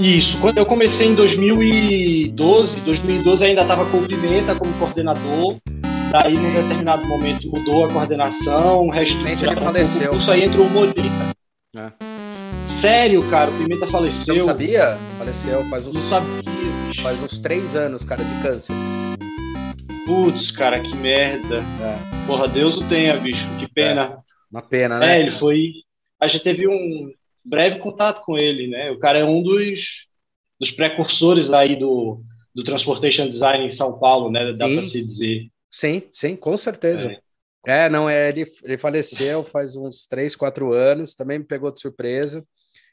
[0.00, 5.58] Isso, quando eu comecei em 2012, 2012 ainda estava com o Pimenta como coordenador,
[6.10, 10.14] daí num determinado momento mudou a coordenação, o resto ele faleceu.
[10.14, 11.04] Isso aí entrou o Molita.
[11.76, 11.92] É.
[12.66, 14.36] Sério, cara, o Pimenta faleceu.
[14.36, 14.96] Você não sabia?
[15.18, 16.42] Faleceu faz uns, não sabia,
[16.88, 17.02] bicho.
[17.02, 18.74] faz uns três anos, cara, de câncer.
[20.06, 21.56] Putz, cara, que merda.
[21.58, 22.26] É.
[22.26, 24.02] Porra, Deus o tenha, bicho, que pena.
[24.02, 24.16] É.
[24.50, 25.18] Uma pena, né?
[25.18, 25.72] É, ele foi.
[26.18, 27.12] A gente teve um
[27.44, 28.90] breve contato com ele, né?
[28.90, 30.06] O cara é um dos,
[30.58, 32.22] dos precursores aí do,
[32.54, 34.52] do Transportation Design em São Paulo, né?
[34.52, 35.48] Dá para se dizer.
[35.70, 37.16] Sim, sim, com certeza.
[37.66, 41.72] É, é não, é, ele, ele faleceu faz uns três, quatro anos, também me pegou
[41.72, 42.44] de surpresa,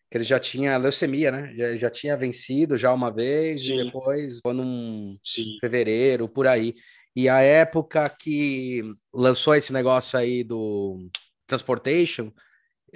[0.10, 1.54] que ele já tinha leucemia, né?
[1.56, 3.80] Já, já tinha vencido já uma vez, sim.
[3.80, 5.58] e depois, quando um sim.
[5.60, 6.76] fevereiro, por aí.
[7.16, 11.10] E a época que lançou esse negócio aí do
[11.48, 12.32] Transportation,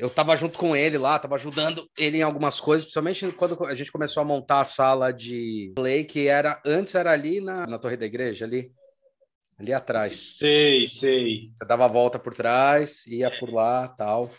[0.02, 3.76] eu estava junto com ele lá, estava ajudando ele em algumas coisas, principalmente quando a
[3.76, 7.78] gente começou a montar a sala de play, que era antes era ali na, na
[7.78, 8.72] Torre da Igreja, ali,
[9.60, 10.14] ali atrás.
[10.14, 11.52] Sei, sei.
[11.56, 14.32] Você dava a volta por trás, ia por lá, tal.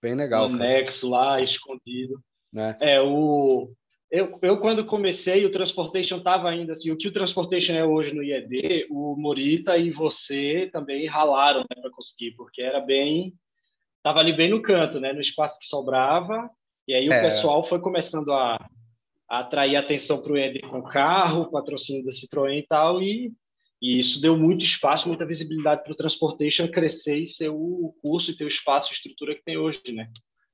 [0.00, 0.48] Bem legal.
[0.48, 2.22] No nexo lá, escondido.
[2.52, 2.78] Né?
[2.80, 3.72] É, o...
[4.08, 8.14] Eu, eu, quando comecei, o Transportation estava ainda assim, o que o Transportation é hoje
[8.14, 13.34] no IED, o Morita e você também ralaram né, para conseguir, porque era bem
[14.06, 16.48] estava ali bem no canto, né, no espaço que sobrava,
[16.86, 17.18] e aí é.
[17.18, 18.56] o pessoal foi começando a,
[19.28, 23.32] a atrair atenção para o ED com carro, patrocínio da Citroën e tal, e,
[23.82, 28.30] e isso deu muito espaço, muita visibilidade para o Transportation crescer e ser o curso
[28.30, 30.08] e ter o espaço e estrutura que tem hoje, né?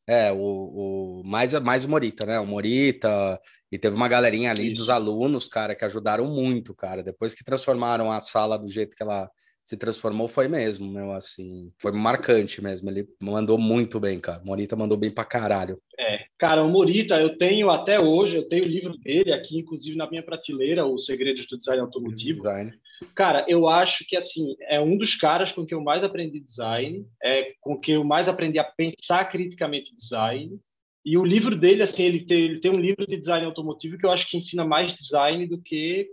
[0.08, 2.40] É, o, o mais, mais o Morita, né?
[2.40, 3.38] O Morita,
[3.70, 4.76] e teve uma galerinha ali Isso.
[4.76, 7.02] dos alunos, cara, que ajudaram muito, cara.
[7.02, 9.30] Depois que transformaram a sala do jeito que ela
[9.64, 12.90] se transformou foi mesmo, meu, assim, foi marcante mesmo.
[12.90, 14.42] Ele mandou muito bem, cara.
[14.44, 15.80] Morita mandou bem pra caralho.
[15.98, 19.96] É, cara, o Morita, eu tenho até hoje, eu tenho o livro dele aqui, inclusive
[19.96, 22.42] na minha prateleira, O Segredos do Design Automotivo.
[22.42, 22.72] Design.
[23.14, 27.06] Cara, eu acho que, assim, é um dos caras com que eu mais aprendi design,
[27.22, 30.58] é com que eu mais aprendi a pensar criticamente design.
[31.04, 34.06] E o livro dele, assim, ele tem, ele tem um livro de design automotivo que
[34.06, 36.08] eu acho que ensina mais design do que,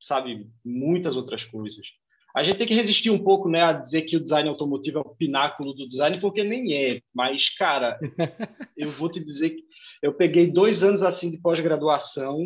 [0.00, 1.86] sabe, muitas outras coisas.
[2.34, 5.00] A gente tem que resistir um pouco, né, a dizer que o design automotivo é
[5.00, 7.00] o pináculo do design, porque nem é.
[7.12, 7.98] Mas, cara,
[8.76, 9.62] eu vou te dizer que
[10.02, 12.38] eu peguei dois anos assim de pós-graduação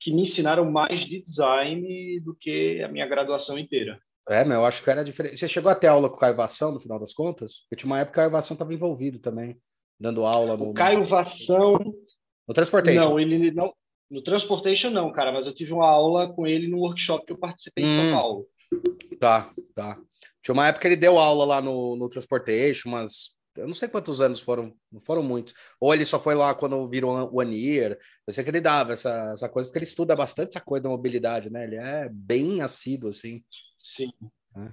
[0.00, 3.98] que me ensinaram mais de design do que a minha graduação inteira.
[4.28, 5.38] É, mas eu acho que era diferente.
[5.38, 7.60] Você chegou até aula com o Caio Vação, no final das contas?
[7.60, 9.56] Porque tinha uma época que o Caio Vação estava envolvido também,
[9.98, 10.70] dando aula no.
[10.70, 11.78] O Caio Vação.
[12.46, 13.00] No Transportation.
[13.00, 13.72] Não, ele não.
[14.10, 17.38] No Transportation, não, cara, mas eu tive uma aula com ele no workshop que eu
[17.38, 17.88] participei hum.
[17.88, 18.12] em São hum.
[18.12, 18.46] Paulo.
[19.18, 19.98] Tá, tá.
[20.42, 23.88] Tinha uma época que ele deu aula lá no, no Transportation, mas eu não sei
[23.88, 25.54] quantos anos foram, não foram muitos.
[25.80, 27.98] Ou ele só foi lá quando virou One Year.
[28.26, 30.88] Eu sei que ele dava essa, essa coisa, porque ele estuda bastante essa coisa da
[30.88, 31.64] mobilidade, né?
[31.64, 33.44] Ele é bem assíduo, assim.
[33.78, 34.10] Sim.
[34.56, 34.72] É.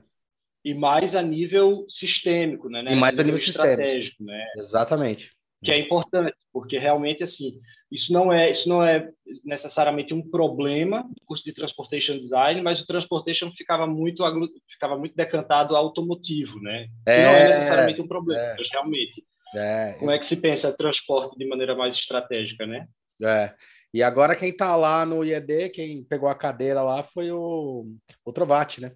[0.63, 2.81] E mais a nível sistêmico, né?
[2.81, 4.46] E mais a nível, nível estratégico, né?
[4.57, 5.31] Exatamente.
[5.64, 7.60] Que é importante, porque realmente, assim,
[7.92, 9.12] isso não é isso não é
[9.46, 14.24] necessariamente um problema do curso de transportation design, mas o transportation ficava muito
[14.68, 16.88] ficava muito decantado automotivo, né?
[17.06, 19.24] É, que não é necessariamente um problema, é, mas realmente.
[19.54, 22.88] É, como é que se pensa transporte de maneira mais estratégica, né?
[23.22, 23.54] É.
[23.94, 27.86] E agora quem está lá no IED, quem pegou a cadeira lá foi o,
[28.24, 28.94] o Trovati, né?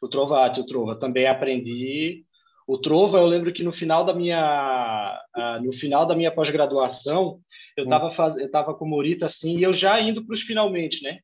[0.00, 0.98] O Trovati, o Trova.
[0.98, 2.24] Também aprendi
[2.68, 7.40] o Trova, eu lembro que no final da minha, uh, no final da minha pós-graduação,
[7.74, 8.10] eu estava hum.
[8.10, 8.36] faz...
[8.36, 11.20] eu tava com o Morita assim, e eu já indo para os finalmente, né?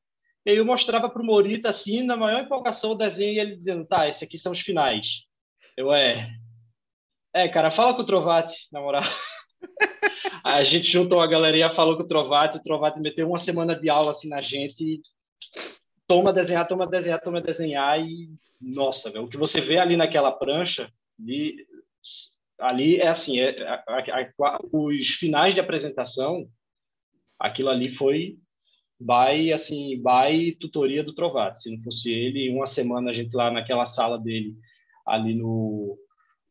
[0.47, 3.57] E aí eu mostrava para o Morita assim, na maior empolgação o desenho, e ele
[3.57, 5.25] dizendo: "Tá, esses aqui são os finais".
[5.77, 6.31] Eu é.
[7.35, 9.03] É, cara, fala com o Trovati, na moral.
[10.43, 13.91] a gente juntou a galerinha, falou com o Trovati, o Trovati meteu uma semana de
[13.91, 15.03] aula assim na gente,
[16.07, 20.33] toma desenhar, toma desenhar, toma desenhar e nossa, velho, o que você vê ali naquela
[20.33, 21.67] prancha de
[22.59, 26.49] ali é assim, é, a, a, os finais de apresentação,
[27.39, 28.39] aquilo ali foi
[29.01, 31.59] by assim, by tutoria do Trovato.
[31.59, 34.55] Se não fosse ele, uma semana a gente lá naquela sala dele
[35.07, 35.99] ali no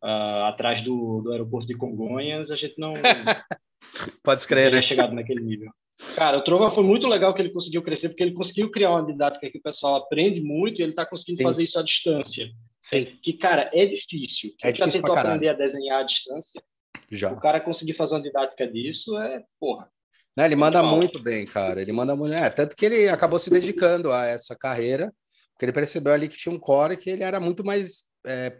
[0.03, 2.93] uh, atrás do, do aeroporto de Congonhas, a gente não
[4.23, 4.81] pode escrever, né?
[4.81, 5.71] chegado naquele nível.
[6.15, 9.05] Cara, o Trova foi muito legal que ele conseguiu crescer, porque ele conseguiu criar uma
[9.05, 11.43] didática que o pessoal aprende muito e ele está conseguindo Sim.
[11.43, 12.49] fazer isso à distância.
[12.83, 13.17] Sim.
[13.21, 14.53] Que, cara, é difícil.
[14.59, 16.61] Quem é já tentou aprender a desenhar à distância,
[17.09, 17.31] já.
[17.31, 19.89] o cara conseguir fazer uma didática disso é, porra.
[20.35, 21.81] Não, ele manda muito bem, cara.
[21.81, 22.33] Ele manda muito.
[22.33, 25.13] É, tanto que ele acabou se dedicando a essa carreira,
[25.53, 28.59] porque ele percebeu ali que tinha um core que ele era muito mais é,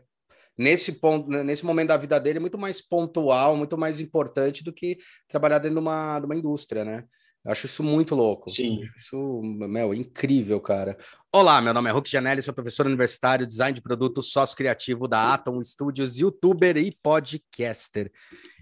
[0.57, 4.97] nesse ponto, nesse momento da vida dele, muito mais pontual, muito mais importante do que
[5.27, 7.03] trabalhar dentro de uma, de uma indústria, né?
[7.45, 8.49] Eu acho isso muito louco.
[8.49, 8.79] Sim.
[8.95, 10.97] isso, meu, incrível, cara.
[11.29, 15.33] Olá, meu nome é Hulk Janelli, sou professor universitário, design de produto, sócio criativo da
[15.33, 18.09] Atom Studios, youtuber e podcaster.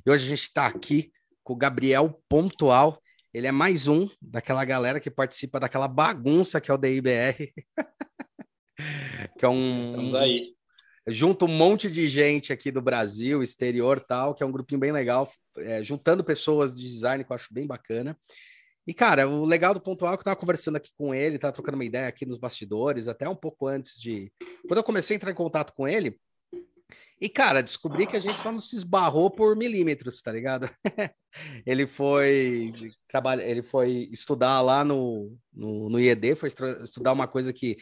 [0.04, 1.12] E hoje a gente está aqui
[1.44, 3.00] com o Gabriel Pontual.
[3.32, 7.54] Ele é mais um daquela galera que participa daquela bagunça que é o DIBR.
[9.38, 9.92] que é um.
[9.92, 10.56] Estamos aí.
[11.06, 14.92] Junto um monte de gente aqui do Brasil, exterior tal, que é um grupinho bem
[14.92, 18.18] legal, é, juntando pessoas de design que eu acho bem bacana.
[18.88, 21.54] E, cara, o legal do Pontual é que eu tava conversando aqui com ele, tava
[21.54, 24.32] trocando uma ideia aqui nos bastidores, até um pouco antes de.
[24.68, 26.20] Quando eu comecei a entrar em contato com ele,
[27.22, 30.68] e, cara, descobri que a gente só não se esbarrou por milímetros, tá ligado?
[31.68, 32.74] ele foi
[33.08, 36.50] trabalha, ele foi estudar lá no, no, no IED, foi
[36.84, 37.78] estudar uma coisa que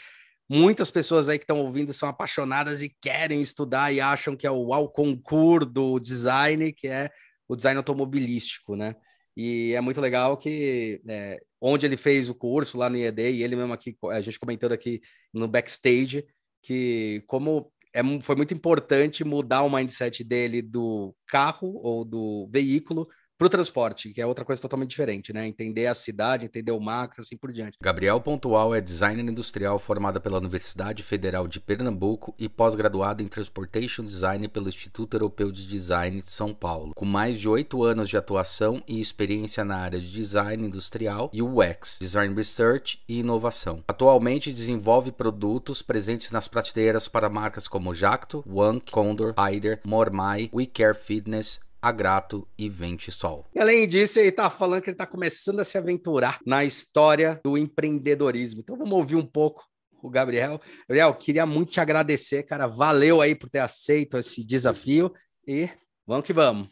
[0.50, 4.52] muitas pessoas aí que estão ouvindo são apaixonadas e querem estudar e acham que é
[4.52, 7.10] o ao concurso do design, que é
[7.48, 8.94] o design automobilístico, né?
[9.42, 13.42] E é muito legal que é, onde ele fez o curso lá no IED, e
[13.42, 15.00] ele mesmo aqui, a gente comentando aqui
[15.34, 16.26] no backstage,
[16.62, 23.08] que como é, foi muito importante mudar o mindset dele do carro ou do veículo
[23.40, 25.48] para o transporte, que é outra coisa totalmente diferente, né?
[25.48, 27.78] Entender a cidade, entender o macro, assim por diante.
[27.82, 34.04] Gabriel Pontual é designer industrial formado pela Universidade Federal de Pernambuco e pós-graduado em Transportation
[34.04, 38.18] Design pelo Instituto Europeu de Design de São Paulo, com mais de oito anos de
[38.18, 43.86] atuação e experiência na área de design industrial e UX, Design Research e inovação.
[43.88, 50.66] Atualmente desenvolve produtos presentes nas prateleiras para marcas como Jacto, Wank, Condor, Hyder, Mormai, We
[50.66, 53.46] Care Fitness, Agrato e Vente Sol.
[53.54, 57.40] E além disso, ele tá falando que ele tá começando a se aventurar na história
[57.44, 58.62] do empreendedorismo.
[58.62, 59.64] Então vamos ouvir um pouco
[60.02, 60.60] o Gabriel.
[60.88, 62.68] Gabriel, queria muito te agradecer, cara.
[62.68, 65.14] Valeu aí por ter aceito esse desafio
[65.48, 65.70] e
[66.06, 66.68] vamos que vamos.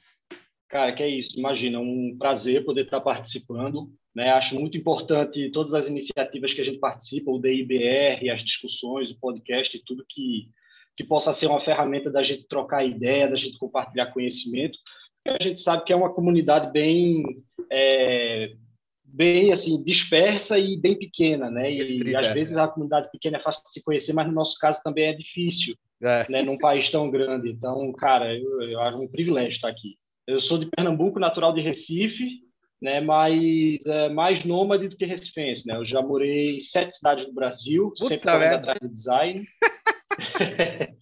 [0.69, 1.39] Cara, que é isso.
[1.39, 3.89] Imagina, um prazer poder estar participando.
[4.13, 4.31] Né?
[4.31, 9.19] Acho muito importante todas as iniciativas que a gente participa, o DIBR, as discussões, o
[9.19, 10.49] podcast, tudo que
[10.97, 14.79] que possa ser uma ferramenta da gente trocar ideia, da gente compartilhar conhecimento.
[15.29, 18.51] A gente sabe que é uma comunidade bem, é,
[19.03, 21.71] bem assim dispersa e bem pequena, né?
[21.71, 24.81] E, às vezes a comunidade pequena é fácil de se conhecer, mas no nosso caso
[24.83, 26.25] também é difícil, é.
[26.29, 26.41] né?
[26.41, 27.49] Num país tão grande.
[27.49, 29.97] Então, cara, eu, eu acho um privilégio estar aqui.
[30.25, 32.47] Eu sou de Pernambuco, natural de Recife,
[32.81, 35.75] né, mas é, mais nômade do que recifense, né?
[35.75, 39.45] Eu já morei em sete cidades do Brasil, Puta sempre atrás do design.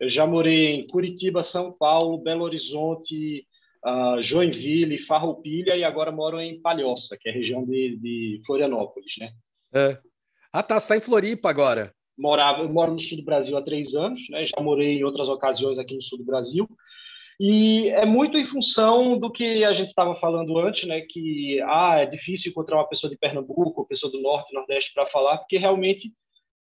[0.00, 3.46] eu já morei em Curitiba, São Paulo, Belo Horizonte,
[3.84, 9.14] uh, Joinville, Farroupilha e agora moro em Palhoça, que é a região de, de Florianópolis,
[9.18, 9.30] né?
[9.72, 9.98] É.
[10.52, 10.78] Ah, tá.
[10.78, 11.92] Você está em Floripa agora.
[12.16, 14.44] Morava, eu moro no sul do Brasil há três anos, né?
[14.46, 16.68] Já morei em outras ocasiões aqui no sul do Brasil.
[17.40, 21.02] E é muito em função do que a gente estava falando antes, né?
[21.02, 25.38] Que ah, é difícil encontrar uma pessoa de Pernambuco, pessoa do Norte, Nordeste para falar,
[25.38, 26.12] porque realmente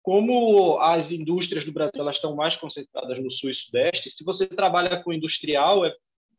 [0.06, 4.46] como as indústrias do Brasil elas estão mais concentradas no sul e sudeste, se você
[4.46, 5.92] trabalha com industrial, é,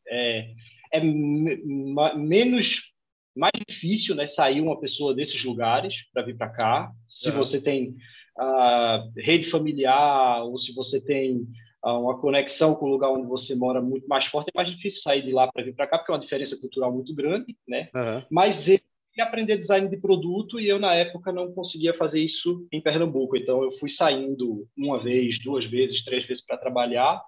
[0.09, 0.51] é,
[0.93, 2.93] é menos
[3.35, 6.91] mais difícil né, sair uma pessoa desses lugares para vir para cá.
[7.07, 7.95] Se você tem
[8.39, 11.47] uh, rede familiar ou se você tem
[11.85, 15.01] uh, uma conexão com o lugar onde você mora muito mais forte, é mais difícil
[15.01, 17.55] sair de lá para vir para cá, porque é uma diferença cultural muito grande.
[17.67, 17.89] Né?
[17.95, 18.23] Uhum.
[18.31, 18.81] Mas e
[19.19, 23.35] aprender design de produto e eu na época não conseguia fazer isso em Pernambuco.
[23.35, 27.23] Então eu fui saindo uma vez, duas vezes, três vezes para trabalhar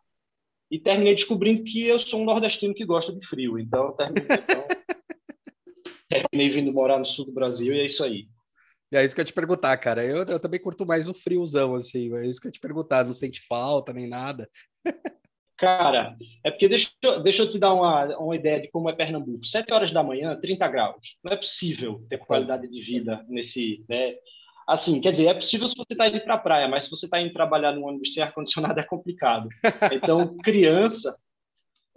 [0.70, 3.58] e terminei descobrindo que eu sou um nordestino que gosta de frio.
[3.58, 4.66] Então terminei, então,
[6.08, 8.28] terminei vindo morar no sul do Brasil e é isso aí.
[8.92, 10.04] É isso que eu ia te perguntar, cara.
[10.04, 12.16] Eu, eu também curto mais o friozão, assim.
[12.16, 13.06] É isso que eu ia te perguntar.
[13.06, 14.50] Não sente falta nem nada.
[15.60, 16.90] Cara, é porque deixa,
[17.22, 19.46] deixa eu te dar uma, uma ideia de como é Pernambuco.
[19.46, 21.18] Sete horas da manhã, 30 graus.
[21.22, 23.84] Não é possível ter qualidade de vida nesse.
[23.90, 24.16] Né?
[24.70, 27.06] Assim, quer dizer, é possível se você está indo para a praia, mas se você
[27.06, 29.50] está indo trabalhar num ônibus sem ar-condicionado é complicado.
[29.92, 31.18] Então, criança.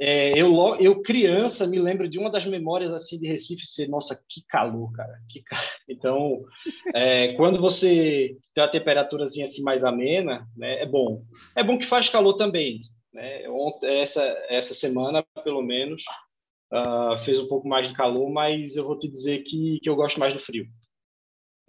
[0.00, 4.21] É, eu, eu, criança, me lembro de uma das memórias assim de Recife ser, nossa,
[4.29, 5.19] que calor, cara.
[5.29, 5.64] Que calor.
[5.88, 6.45] Então,
[6.95, 11.23] é, quando você tem a temperaturazinha assim mais amena, né, é bom.
[11.55, 12.81] É bom que faz calor também
[13.12, 13.43] né?
[13.83, 16.02] Essa, essa semana, pelo menos,
[16.73, 19.97] uh, fez um pouco mais de calor, mas eu vou te dizer que, que eu
[19.97, 20.67] gosto mais do frio.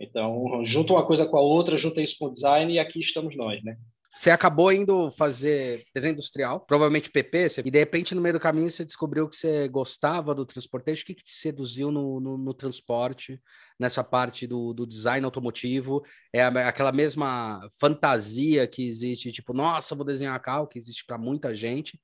[0.03, 3.36] Então, junta uma coisa com a outra, junta isso com o design e aqui estamos
[3.36, 3.77] nós, né?
[4.15, 8.69] você acabou indo fazer desenho industrial, provavelmente PP, e de repente no meio do caminho
[8.69, 11.01] você descobriu que você gostava do transporte.
[11.01, 13.41] O que, que te seduziu no, no, no transporte,
[13.79, 16.03] nessa parte do, do, design automotivo?
[16.31, 21.55] É aquela mesma fantasia que existe, tipo, nossa, vou desenhar carro, que existe para muita
[21.55, 22.00] gente.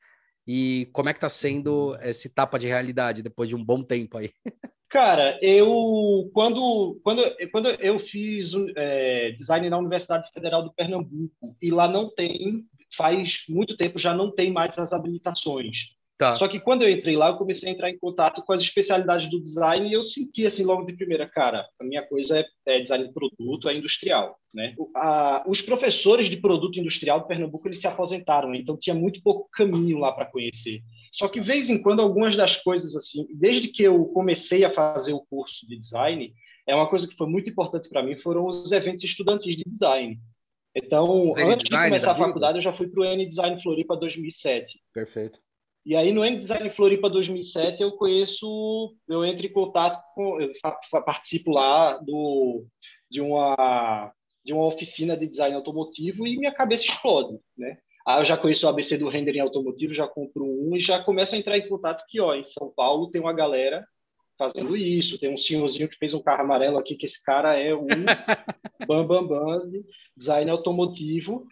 [0.51, 4.17] E como é que tá sendo esse tapa de realidade depois de um bom tempo
[4.17, 4.31] aí?
[4.89, 11.69] Cara, eu quando, quando, quando eu fiz é, design na Universidade Federal do Pernambuco e
[11.69, 12.65] lá não tem,
[12.97, 15.98] faz muito tempo já não tem mais as habilitações.
[16.19, 16.35] Tá.
[16.35, 19.29] Só que quando eu entrei lá, eu comecei a entrar em contato com as especialidades
[19.29, 22.81] do design e eu senti assim logo de primeira cara, a minha coisa é, é
[22.81, 24.75] design de produto, é industrial, né?
[24.93, 29.47] A, os professores de produto industrial do Pernambuco eles se aposentaram, então tinha muito pouco
[29.49, 30.81] caminho lá para conhecer.
[31.13, 34.69] Só que, de vez em quando, algumas das coisas, assim, desde que eu comecei a
[34.69, 36.33] fazer o curso de design,
[36.67, 40.19] é uma coisa que foi muito importante para mim, foram os eventos estudantis de design.
[40.75, 44.81] Então, antes de começar a faculdade, eu já fui para o N-Design Floripa 2007.
[44.93, 45.39] Perfeito.
[45.89, 50.53] E aí, no N-Design Floripa 2007, eu conheço, eu entro em contato com, eu
[51.03, 52.63] participo lá do,
[53.09, 54.13] de, uma,
[54.45, 57.79] de uma oficina de design automotivo e minha cabeça explode, né?
[58.05, 61.33] Ah, eu já conheço o ABC do rendering automotivo, já compro um e já começo
[61.33, 63.83] a entrar em contato que, ó, em São Paulo tem uma galera
[64.37, 67.73] fazendo isso, tem um senhorzinho que fez um carro amarelo aqui, que esse cara é
[67.73, 67.87] o
[68.87, 69.71] bam, bam, bam,
[70.15, 71.47] design automotivo,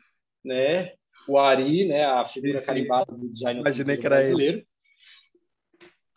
[0.46, 0.94] né?
[1.28, 4.58] O Ari, né, a figura Esse, carimbada do design Imaginei que era brasileiro.
[4.58, 4.68] Ele.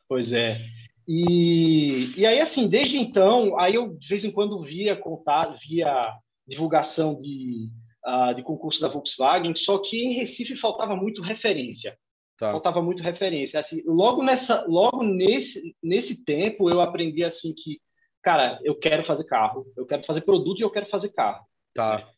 [0.09, 0.61] Pois é.
[1.07, 6.15] E, e aí, assim, desde então, aí eu de vez em quando via contato, via
[6.47, 7.69] divulgação de
[8.07, 11.99] uh, de concurso da Volkswagen, só que em Recife faltava muito referência.
[12.39, 12.51] Tá.
[12.53, 13.61] Faltava muito referência.
[13.61, 17.81] Assim, logo nessa, logo nesse, nesse tempo eu aprendi assim que,
[18.23, 21.45] cara, eu quero fazer carro, eu quero fazer produto e eu quero fazer carro.
[21.75, 22.09] Tá.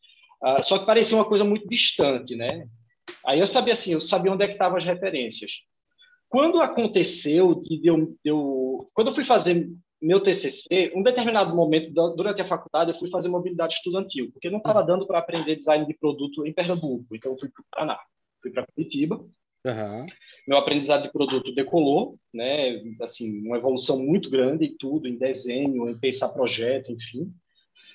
[0.45, 2.67] Uh, só que parecia uma coisa muito distante, né?
[3.27, 5.53] Aí eu sabia assim, eu sabia onde é que estavam as referências.
[6.29, 9.71] Quando aconteceu de eu, eu, quando eu fui fazer
[10.01, 14.59] meu TCC, um determinado momento durante a faculdade, eu fui fazer mobilidade estudantil, porque não
[14.59, 17.15] estava dando para aprender design de produto em Pernambuco.
[17.15, 17.99] Então, eu fui para o Paraná,
[18.43, 19.25] fui para Curitiba.
[19.65, 20.07] Uhum.
[20.49, 22.83] Meu aprendizado de produto decolou, né?
[23.01, 27.33] Assim, uma evolução muito grande em tudo, em desenho, em pensar projeto, enfim.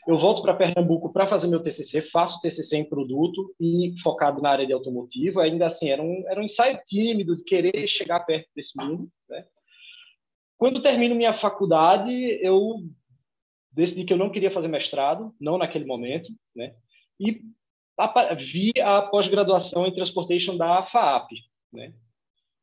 [0.08, 4.50] Eu volto para Pernambuco para fazer meu TCC, faço TCC em produto e focado na
[4.50, 5.42] área de automotivo.
[5.42, 9.46] Ainda assim, era um, era um ensaio tímido de querer chegar perto desse mundo, né?
[10.58, 12.12] Quando termino minha faculdade,
[12.42, 12.78] eu
[13.70, 16.74] decidi que eu não queria fazer mestrado, não naquele momento, né?
[17.20, 17.42] E
[18.40, 21.32] vi a pós-graduação em Transportation da FAAP,
[21.74, 21.94] né?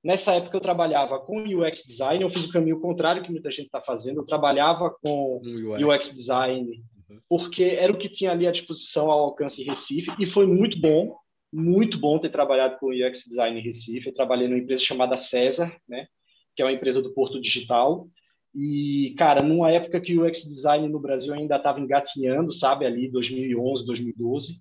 [0.03, 3.67] Nessa época eu trabalhava com UX design, eu fiz o caminho contrário que muita gente
[3.67, 6.94] está fazendo, eu trabalhava com UX design, uhum.
[7.29, 10.81] Porque era o que tinha ali à disposição ao alcance em Recife, e foi muito
[10.81, 11.17] bom,
[11.53, 14.09] muito bom ter trabalhado com UX design em Recife.
[14.09, 16.07] Eu trabalhei numa empresa chamada César, né?
[16.55, 18.09] que é uma empresa do Porto Digital.
[18.55, 23.11] E, cara, numa época que o UX Design no Brasil ainda estava engatinhando, sabe, ali
[23.11, 24.61] 2011, 2012,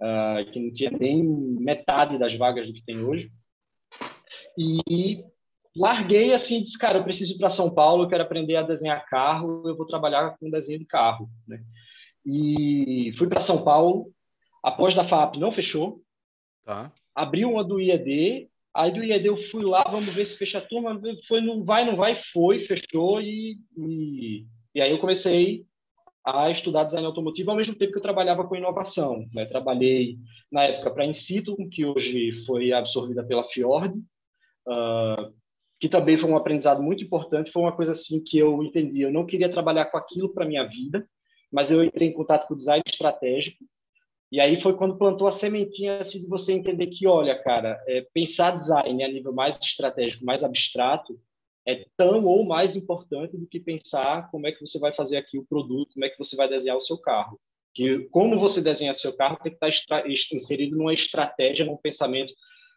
[0.00, 3.30] uh, que não tinha nem metade das vagas do que tem hoje.
[4.56, 5.22] E
[5.78, 9.06] larguei assim, disse, cara, eu preciso ir para São Paulo, eu quero aprender a desenhar
[9.06, 11.62] carro, eu vou trabalhar com desenho de carro, né?
[12.26, 14.12] E fui para São Paulo,
[14.62, 16.02] após da FAP não fechou,
[16.64, 16.92] tá.
[17.14, 20.60] abri uma do IED Aí do IED eu fui lá, vamos ver se fecha a
[20.60, 21.00] turma.
[21.26, 23.20] Foi, não vai, não vai, foi, fechou.
[23.20, 25.66] E, e, e aí eu comecei
[26.24, 29.26] a estudar design automotivo ao mesmo tempo que eu trabalhava com inovação.
[29.34, 29.46] Né?
[29.46, 30.16] Trabalhei
[30.52, 35.34] na época para a Incito, que hoje foi absorvida pela Fiord, uh,
[35.80, 37.52] que também foi um aprendizado muito importante.
[37.52, 39.02] Foi uma coisa assim que eu entendi.
[39.02, 41.08] Eu não queria trabalhar com aquilo para minha vida,
[41.52, 43.64] mas eu entrei em contato com o design estratégico
[44.30, 48.06] e aí foi quando plantou a sementinha assim, de você entender que, olha, cara, é,
[48.12, 51.18] pensar design a nível mais estratégico, mais abstrato,
[51.66, 55.38] é tão ou mais importante do que pensar como é que você vai fazer aqui
[55.38, 57.40] o produto, como é que você vai desenhar o seu carro.
[57.74, 62.32] Que como você desenha seu carro tem que estar inserido numa estratégia, num pensamento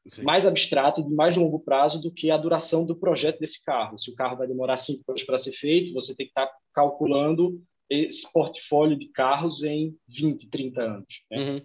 [0.07, 0.23] Sim.
[0.23, 3.97] mais abstrato e de mais longo prazo do que a duração do projeto desse carro.
[3.97, 7.61] Se o carro vai demorar cinco anos para ser feito, você tem que estar calculando
[7.89, 11.23] esse portfólio de carros em 20, 30 anos.
[11.29, 11.37] Né?
[11.37, 11.57] Uhum.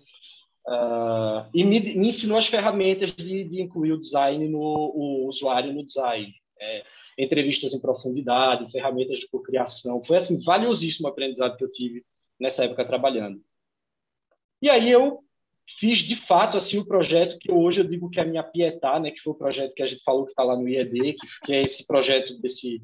[0.67, 5.73] Uh, e me, me, ensinou as ferramentas de, de, incluir o design no o usuário
[5.73, 6.35] no design.
[6.61, 6.85] É,
[7.19, 10.03] entrevistas em profundidade, ferramentas de cocriação.
[10.05, 12.05] Foi assim valiosíssimo o aprendizado que eu tive
[12.39, 13.41] nessa época trabalhando.
[14.61, 15.23] E aí eu
[15.79, 18.99] fiz de fato assim o projeto que hoje eu digo que é a minha Pietá,
[19.01, 21.27] né, que foi o projeto que a gente falou que está lá no IED, que,
[21.45, 22.83] que é esse projeto desse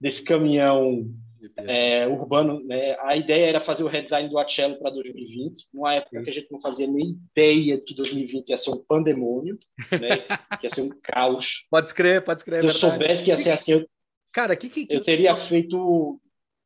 [0.00, 1.04] desse caminhão
[1.56, 2.64] é, urbano.
[2.64, 2.96] Né?
[3.00, 6.24] A ideia era fazer o redesign do Acelo para 2020, numa época Sim.
[6.24, 9.58] que a gente não fazia nem ideia de que 2020 ia ser um pandemônio,
[9.92, 10.16] né?
[10.58, 11.66] que ia ser um caos.
[11.70, 12.62] Pode escrever, pode escrever.
[12.62, 13.86] Se eu soubesse que ia ser assim, eu,
[14.32, 16.20] Cara, que, que eu teria feito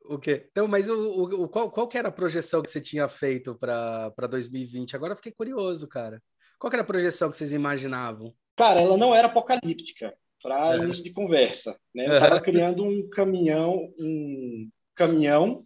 [0.04, 0.46] o quê?
[0.50, 4.26] Então, mas o, o, qual, qual que era a projeção que você tinha feito para
[4.28, 4.94] 2020?
[4.94, 6.22] Agora eu fiquei curioso, cara.
[6.58, 8.34] Qual que era a projeção que vocês imaginavam?
[8.56, 10.78] Cara, ela não era apocalíptica para é.
[10.78, 11.78] início de conversa.
[11.94, 12.06] Né?
[12.06, 15.64] Eu estava criando um caminhão, um caminhão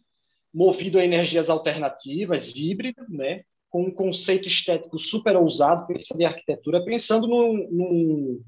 [0.55, 3.43] movido a energias alternativas, híbrido, né?
[3.69, 8.43] com um conceito estético super ousado, pensando em arquitetura, pensando num, num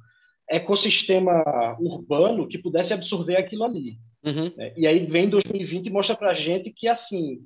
[0.48, 3.98] ecossistema urbano que pudesse absorver aquilo ali.
[4.24, 4.52] Uhum.
[4.56, 4.72] Né?
[4.76, 7.40] E aí vem 2020 e mostra para a gente que, assim,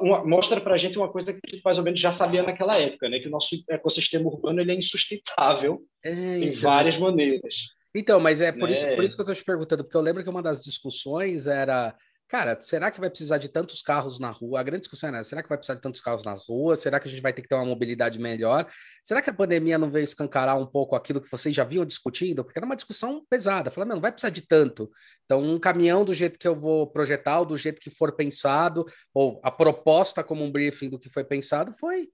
[0.00, 2.42] uma, mostra para a gente uma coisa que a gente mais ou menos já sabia
[2.42, 3.20] naquela época, né?
[3.20, 6.48] que o nosso ecossistema urbano ele é insustentável é, então.
[6.48, 7.54] em várias maneiras.
[7.94, 8.72] Então, mas é por, né?
[8.72, 11.46] isso, por isso que eu estou te perguntando, porque eu lembro que uma das discussões
[11.46, 11.94] era
[12.34, 14.58] Cara, será que vai precisar de tantos carros na rua?
[14.58, 16.74] A grande discussão é, será que vai precisar de tantos carros na rua?
[16.74, 18.68] Será que a gente vai ter que ter uma mobilidade melhor?
[19.04, 22.42] Será que a pandemia não veio escancarar um pouco aquilo que vocês já vinham discutindo?
[22.42, 23.70] Porque era uma discussão pesada.
[23.70, 24.90] Falando, não vai precisar de tanto.
[25.24, 28.84] Então, um caminhão do jeito que eu vou projetar, ou do jeito que for pensado,
[29.14, 32.08] ou a proposta como um briefing do que foi pensado, foi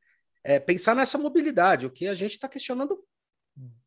[0.45, 3.03] é, pensar nessa mobilidade, o que a gente está questionando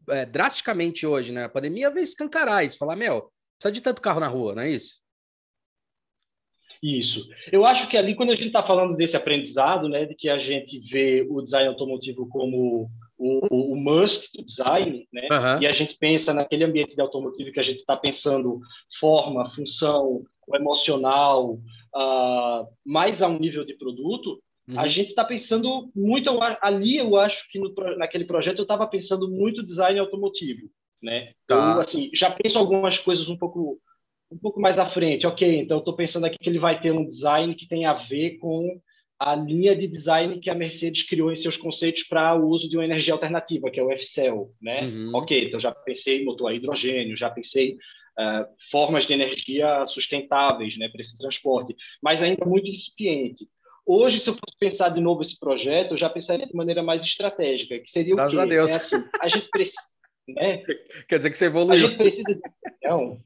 [0.09, 1.43] é, drasticamente hoje, né?
[1.43, 4.71] A pandemia veio escancarar isso, falar, meu, precisa de tanto carro na rua, não é
[4.71, 5.02] isso?
[6.83, 7.29] Isso.
[7.49, 10.37] Eu acho que ali, quando a gente está falando desse aprendizado, né, de que a
[10.37, 15.61] gente vê o design automotivo como o, o must do design, né, uhum.
[15.61, 18.59] e a gente pensa naquele ambiente de automotivo que a gente está pensando
[18.99, 24.77] forma, função, o emocional, uh, mais a um nível de produto, uhum.
[24.77, 26.97] a gente está pensando muito ali.
[26.97, 30.69] Eu acho que no, naquele projeto eu estava pensando muito design automotivo,
[31.01, 31.31] né?
[31.47, 31.75] Tá.
[31.75, 33.79] Eu assim já penso algumas coisas um pouco
[34.33, 37.05] um pouco mais à frente, ok, então estou pensando aqui que ele vai ter um
[37.05, 38.79] design que tem a ver com
[39.19, 42.75] a linha de design que a Mercedes criou em seus conceitos para o uso de
[42.75, 44.85] uma energia alternativa, que é o F-Cell, né?
[44.85, 45.11] Uhum.
[45.15, 47.77] Ok, então já pensei em motor a hidrogênio, já pensei
[48.19, 53.47] uh, formas de energia sustentáveis, né, para esse transporte, mas ainda muito incipiente.
[53.85, 57.03] Hoje, se eu fosse pensar de novo esse projeto, eu já pensaria de maneira mais
[57.03, 58.41] estratégica, que seria Graças o quê?
[58.41, 58.71] a Deus.
[58.71, 59.81] É assim, a gente precisa...
[60.27, 60.63] Né?
[61.07, 61.85] Quer dizer que você evoluiu.
[61.85, 63.19] A gente precisa de um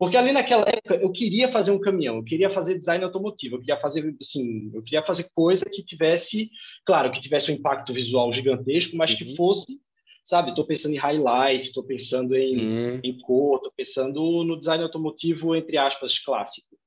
[0.00, 3.60] porque ali naquela época eu queria fazer um caminhão, eu queria fazer design automotivo, eu
[3.60, 6.50] queria fazer assim, eu queria fazer coisa que tivesse,
[6.86, 9.18] claro, que tivesse um impacto visual gigantesco, mas uhum.
[9.18, 9.78] que fosse,
[10.24, 15.54] sabe, estou pensando em highlight, estou pensando em, em cor, estou pensando no design automotivo
[15.54, 16.78] entre aspas clássico.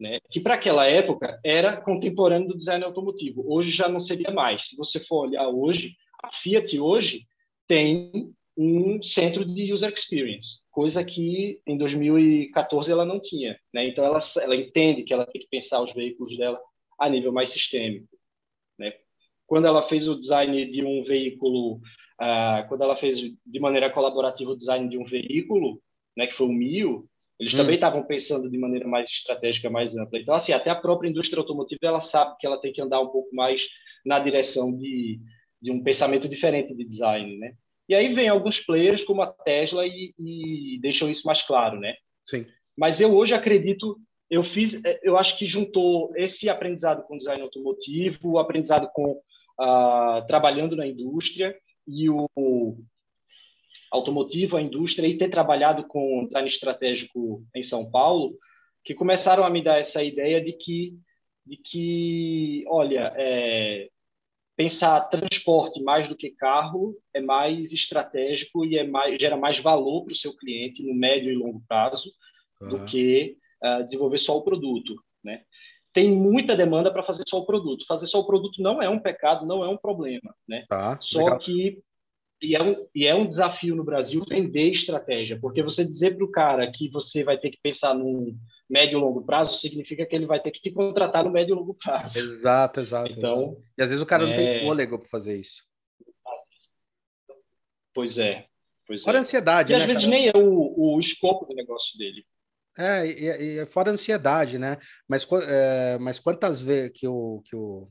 [0.00, 0.20] Né?
[0.30, 3.44] Que para aquela época era contemporâneo do design automotivo.
[3.46, 4.68] Hoje já não seria mais.
[4.68, 7.26] Se você for olhar hoje, a Fiat hoje
[7.68, 13.58] tem um centro de user experience, coisa que em 2014 ela não tinha.
[13.72, 13.88] Né?
[13.88, 16.58] Então, ela, ela entende que ela tem que pensar os veículos dela
[16.98, 18.08] a nível mais sistêmico.
[18.78, 18.94] Né?
[19.46, 21.76] Quando ela fez o design de um veículo,
[22.20, 25.80] uh, quando ela fez de maneira colaborativa o design de um veículo,
[26.16, 27.06] né, que foi o Mio,
[27.38, 27.58] eles hum.
[27.58, 30.18] também estavam pensando de maneira mais estratégica, mais ampla.
[30.18, 33.08] Então, assim, até a própria indústria automotiva ela sabe que ela tem que andar um
[33.08, 33.66] pouco mais
[34.04, 35.20] na direção de,
[35.60, 37.54] de um pensamento diferente de design, né?
[37.88, 41.94] E aí vem alguns players como a Tesla e, e deixam isso mais claro, né?
[42.24, 42.46] Sim.
[42.76, 48.32] Mas eu hoje acredito, eu fiz, eu acho que juntou esse aprendizado com design automotivo,
[48.32, 52.28] o aprendizado com uh, trabalhando na indústria e o
[53.90, 58.36] automotivo, a indústria e ter trabalhado com design estratégico em São Paulo,
[58.84, 60.98] que começaram a me dar essa ideia de que
[61.46, 63.88] de que, olha, é,
[64.56, 70.04] pensar transporte mais do que carro é mais estratégico e é mais, gera mais valor
[70.04, 72.10] para o seu cliente no médio e longo prazo
[72.60, 72.68] uhum.
[72.68, 75.42] do que uh, desenvolver só o produto, né?
[75.92, 77.86] Tem muita demanda para fazer só o produto.
[77.86, 80.66] Fazer só o produto não é um pecado, não é um problema, né?
[80.68, 81.38] Tá, só legal.
[81.38, 81.82] que
[82.42, 86.24] e é, um, e é um desafio no Brasil vender estratégia, porque você dizer para
[86.24, 88.36] o cara que você vai ter que pensar num
[88.68, 91.58] médio e longo prazo, significa que ele vai ter que te contratar no médio e
[91.58, 92.18] longo prazo.
[92.18, 93.10] Exato, exato.
[93.16, 93.62] Então, exato.
[93.78, 94.26] E às vezes o cara é...
[94.26, 95.62] não tem é fôlego para fazer isso.
[97.94, 98.46] Pois é.
[98.86, 99.20] Pois fora é.
[99.20, 100.16] ansiedade, e né, às vezes cara?
[100.16, 102.24] nem é o, o escopo do negócio dele.
[102.78, 104.76] É, e, e fora ansiedade, né?
[105.08, 107.88] Mas, é, mas quantas vezes que o, que, o,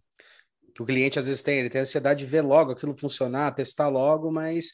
[0.73, 1.59] que o cliente às vezes tem?
[1.59, 4.73] Ele tem ansiedade de ver logo aquilo funcionar, testar logo, mas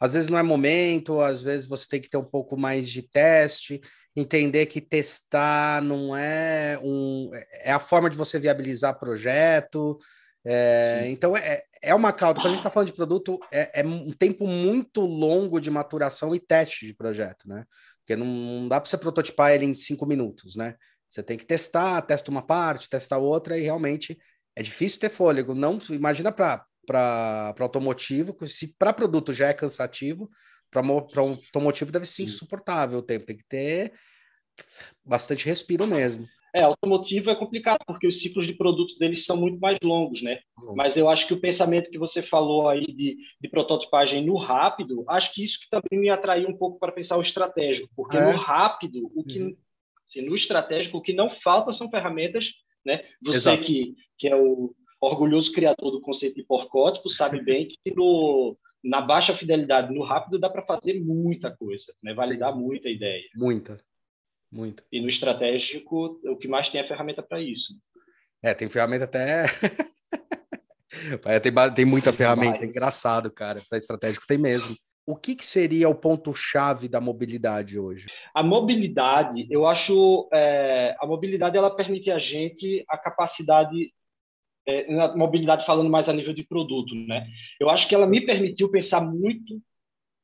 [0.00, 3.02] às vezes não é momento, às vezes você tem que ter um pouco mais de
[3.02, 3.80] teste
[4.14, 7.30] entender que testar não é um
[7.62, 9.98] é a forma de você viabilizar projeto.
[10.44, 12.40] É, então é, é uma cauda.
[12.40, 16.34] Quando a gente está falando de produto, é, é, um tempo muito longo de maturação
[16.34, 17.64] e teste de projeto, né?
[17.98, 20.74] Porque não, não dá para você prototipar ele em cinco minutos, né?
[21.08, 24.18] Você tem que testar, testa uma parte, testa outra, e realmente
[24.54, 25.54] é difícil ter fôlego.
[25.54, 26.64] Não imagina para
[27.58, 30.30] automotivo, se para produto já é cansativo,
[30.70, 33.26] para um automotivo deve ser insuportável o tempo.
[33.26, 33.92] Tem que ter
[35.04, 36.28] bastante respiro mesmo.
[36.52, 40.40] É, automotivo é complicado, porque os ciclos de produto deles são muito mais longos, né?
[40.58, 40.74] Uhum.
[40.74, 45.04] Mas eu acho que o pensamento que você falou aí de, de prototipagem no rápido,
[45.08, 48.32] acho que isso que também me atraiu um pouco para pensar o estratégico, porque é.
[48.32, 49.56] no rápido, o que uhum.
[50.04, 52.52] assim, no estratégico, o que não falta são ferramentas,
[52.84, 53.04] né?
[53.22, 53.62] Você Exato.
[53.62, 59.00] que, que é o orgulhoso criador do conceito de porcótipo sabe bem que no, na
[59.00, 62.14] baixa fidelidade, no rápido, dá para fazer muita coisa, né?
[62.14, 63.24] Validar muita ideia.
[63.34, 63.78] Muita.
[64.50, 64.82] Muito.
[64.90, 67.74] E no estratégico, o que mais tem é ferramenta para isso.
[68.42, 69.44] É, tem ferramenta até.
[71.42, 73.60] tem, tem muita ferramenta, é engraçado, cara.
[73.68, 74.74] Para estratégico tem mesmo.
[75.06, 78.06] O que, que seria o ponto-chave da mobilidade hoje?
[78.34, 83.92] A mobilidade, eu acho, é, a mobilidade ela permite a gente a capacidade,
[84.70, 87.26] é, na mobilidade falando mais a nível de produto, né?
[87.58, 89.60] Eu acho que ela me permitiu pensar muito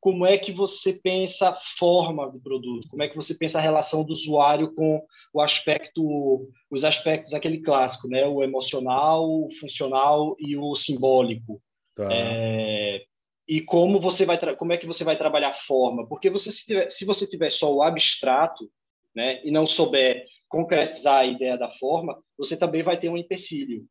[0.01, 3.61] como é que você pensa a forma do produto, como é que você pensa a
[3.61, 10.37] relação do usuário com o aspecto, os aspectos aquele clássico, né, o emocional, o funcional
[10.39, 11.61] e o simbólico.
[11.97, 12.09] Tá.
[12.13, 13.05] É,
[13.49, 16.07] e como você vai, como é que você vai trabalhar a forma?
[16.07, 18.71] Porque você se, tiver, se você tiver só o abstrato,
[19.13, 23.85] né, e não souber concretizar a ideia da forma, você também vai ter um empecilho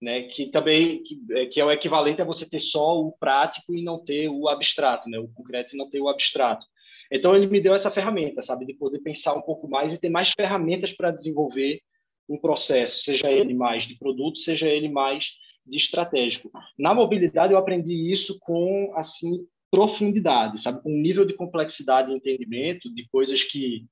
[0.00, 3.74] né, que também que, é, que, é o equivalente a você ter só o prático
[3.74, 6.66] e não ter o abstrato, né, o concreto e não ter o abstrato.
[7.10, 10.10] Então ele me deu essa ferramenta, sabe, de poder pensar um pouco mais e ter
[10.10, 11.80] mais ferramentas para desenvolver
[12.28, 16.50] um processo, seja ele mais de produto, seja ele mais de estratégico.
[16.78, 22.14] Na mobilidade eu aprendi isso com assim profundidade, sabe, com um nível de complexidade e
[22.14, 23.84] entendimento de coisas que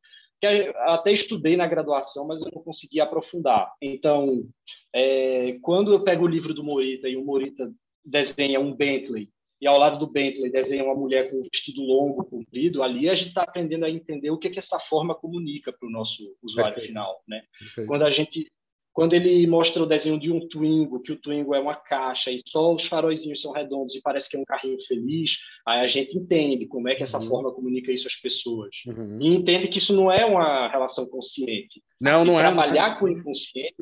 [0.45, 3.73] que até estudei na graduação, mas eu não consegui aprofundar.
[3.81, 4.47] Então,
[4.95, 7.73] é, quando eu pego o livro do Morita e o Morita
[8.05, 9.31] desenha um Bentley
[9.61, 13.15] e ao lado do Bentley desenha uma mulher com um vestido longo, comprido, ali a
[13.15, 16.75] gente está aprendendo a entender o que, que essa forma comunica para o nosso usuário
[16.75, 16.89] Perfeito.
[16.89, 17.43] final, né?
[17.59, 17.89] Perfeito.
[17.89, 18.53] Quando a gente
[18.95, 22.41] quando ele mostra o desenho de um Twingo, que o Twingo é uma caixa e
[22.47, 26.17] só os faróizinhos são redondos e parece que é um carrinho feliz, aí a gente
[26.17, 27.27] entende como é que essa uhum.
[27.27, 28.77] forma comunica isso às pessoas.
[28.87, 29.19] Uhum.
[29.21, 31.83] E entende que isso não é uma relação consciente.
[32.01, 32.41] Não, não e é.
[32.41, 33.75] Trabalhar com o inconsciente,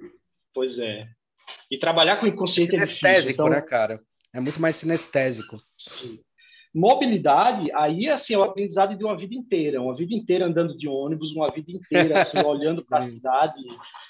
[0.55, 1.07] pois é.
[1.71, 3.51] E trabalhar com o inconsciente é Sinestésico, então...
[3.51, 4.01] né, cara?
[4.35, 5.59] É muito mais sinestésico.
[5.79, 6.21] Sim.
[6.75, 10.89] Mobilidade, aí assim, é o aprendizado de uma vida inteira, uma vida inteira andando de
[10.89, 13.63] ônibus, uma vida inteira assim, olhando para a cidade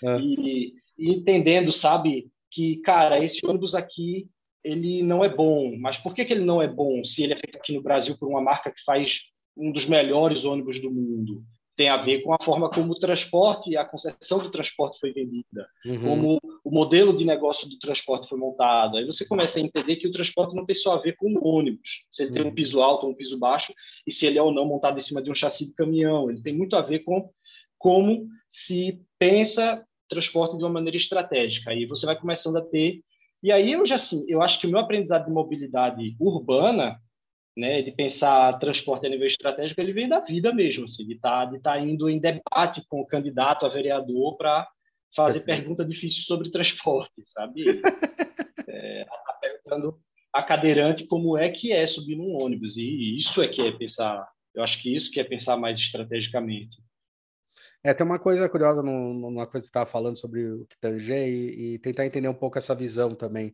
[0.04, 0.16] é.
[0.20, 4.28] e, e entendendo, sabe, que, cara, esse ônibus aqui,
[4.62, 5.76] ele não é bom.
[5.78, 8.16] Mas por que, que ele não é bom se ele é feito aqui no Brasil
[8.18, 11.42] por uma marca que faz um dos melhores ônibus do mundo?
[11.74, 15.10] Tem a ver com a forma como o transporte e a concessão do transporte foi
[15.10, 16.00] vendida, uhum.
[16.02, 18.98] como o modelo de negócio do transporte foi montado.
[18.98, 21.48] Aí você começa a entender que o transporte não tem só a ver com o
[21.48, 22.34] ônibus, se ele uhum.
[22.34, 22.54] tem um uhum.
[22.54, 23.72] piso alto ou um piso baixo,
[24.06, 26.30] e se ele é ou não montado em cima de um chassi de caminhão.
[26.30, 27.30] Ele tem muito a ver com
[27.78, 31.70] como se pensa transporte de uma maneira estratégica.
[31.70, 33.00] Aí você vai começando a ter.
[33.42, 37.00] E aí eu já assim, eu acho que o meu aprendizado de mobilidade urbana,
[37.56, 41.46] né, de pensar transporte a nível estratégico, ele vem da vida mesmo, assim, de estar
[41.46, 44.68] tá, de tá indo em debate com o candidato a vereador para
[45.14, 47.64] fazer pergunta difícil sobre transporte, sabe?
[48.68, 49.98] é, tá perguntando
[50.32, 54.26] a cadeirante como é que é subir num ônibus e isso é que é pensar.
[54.54, 56.78] Eu acho que isso que é pensar mais estrategicamente.
[57.84, 61.74] É, tem uma coisa curiosa numa coisa que você estava falando sobre o Kitangé e,
[61.74, 63.52] e, tentar entender um pouco essa visão também.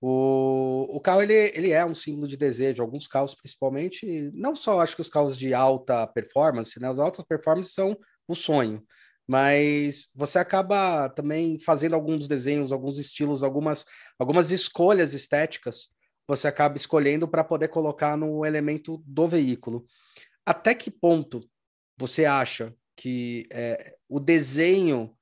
[0.00, 4.80] O, o carro, ele, ele é um símbolo de desejo, alguns carros principalmente, não só
[4.80, 6.90] acho que os carros de alta performance, né?
[6.90, 7.96] Os altas performance são
[8.28, 8.84] o sonho,
[9.26, 13.86] mas você acaba também fazendo alguns desenhos, alguns estilos, algumas,
[14.18, 15.90] algumas escolhas estéticas,
[16.26, 19.86] você acaba escolhendo para poder colocar no elemento do veículo.
[20.44, 21.48] Até que ponto
[21.96, 25.12] você acha que é, o desenho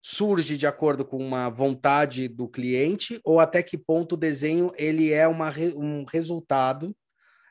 [0.00, 5.12] surge de acordo com uma vontade do cliente ou até que ponto o desenho ele
[5.12, 6.94] é uma, um resultado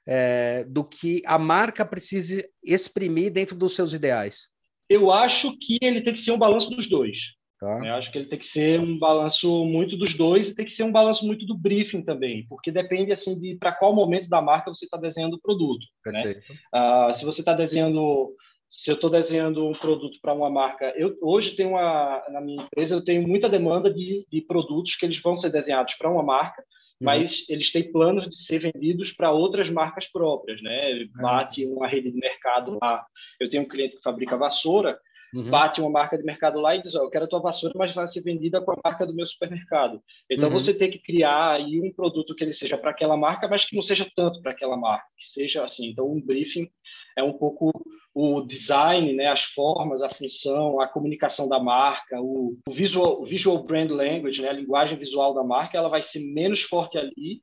[0.08, 4.48] é, do que a marca precisa exprimir dentro dos seus ideais?
[4.90, 7.36] Eu acho que ele tem que ser um balanço dos dois.
[7.60, 7.86] Tá.
[7.86, 10.72] Eu acho que ele tem que ser um balanço muito dos dois e tem que
[10.72, 14.42] ser um balanço muito do briefing também, porque depende assim de para qual momento da
[14.42, 15.86] marca você está desenhando o produto.
[16.06, 16.40] Né?
[16.74, 18.34] Uh, se você está desenhando
[18.70, 22.64] se eu estou desenhando um produto para uma marca, eu hoje tenho uma na minha
[22.64, 26.24] empresa eu tenho muita demanda de, de produtos que eles vão ser desenhados para uma
[26.24, 26.64] marca
[27.00, 31.06] mas eles têm planos de ser vendidos para outras marcas próprias, né?
[31.16, 33.06] Bate uma rede de mercado lá.
[33.40, 35.00] Eu tenho um cliente que fabrica vassoura,
[35.38, 35.52] Uhum.
[35.52, 37.94] bate uma marca de mercado lá e diz: oh, Eu quero a tua vassoura, mas
[37.94, 40.02] vai ser vendida com a marca do meu supermercado.
[40.30, 40.54] Então uhum.
[40.54, 43.76] você tem que criar aí um produto que ele seja para aquela marca, mas que
[43.76, 45.90] não seja tanto para aquela marca, que seja assim.
[45.90, 46.68] Então, um briefing
[47.16, 47.72] é um pouco
[48.16, 53.26] o design, né, as formas, a função, a comunicação da marca, o, o visual, o
[53.26, 57.42] visual brand language, né, a linguagem visual da marca, ela vai ser menos forte ali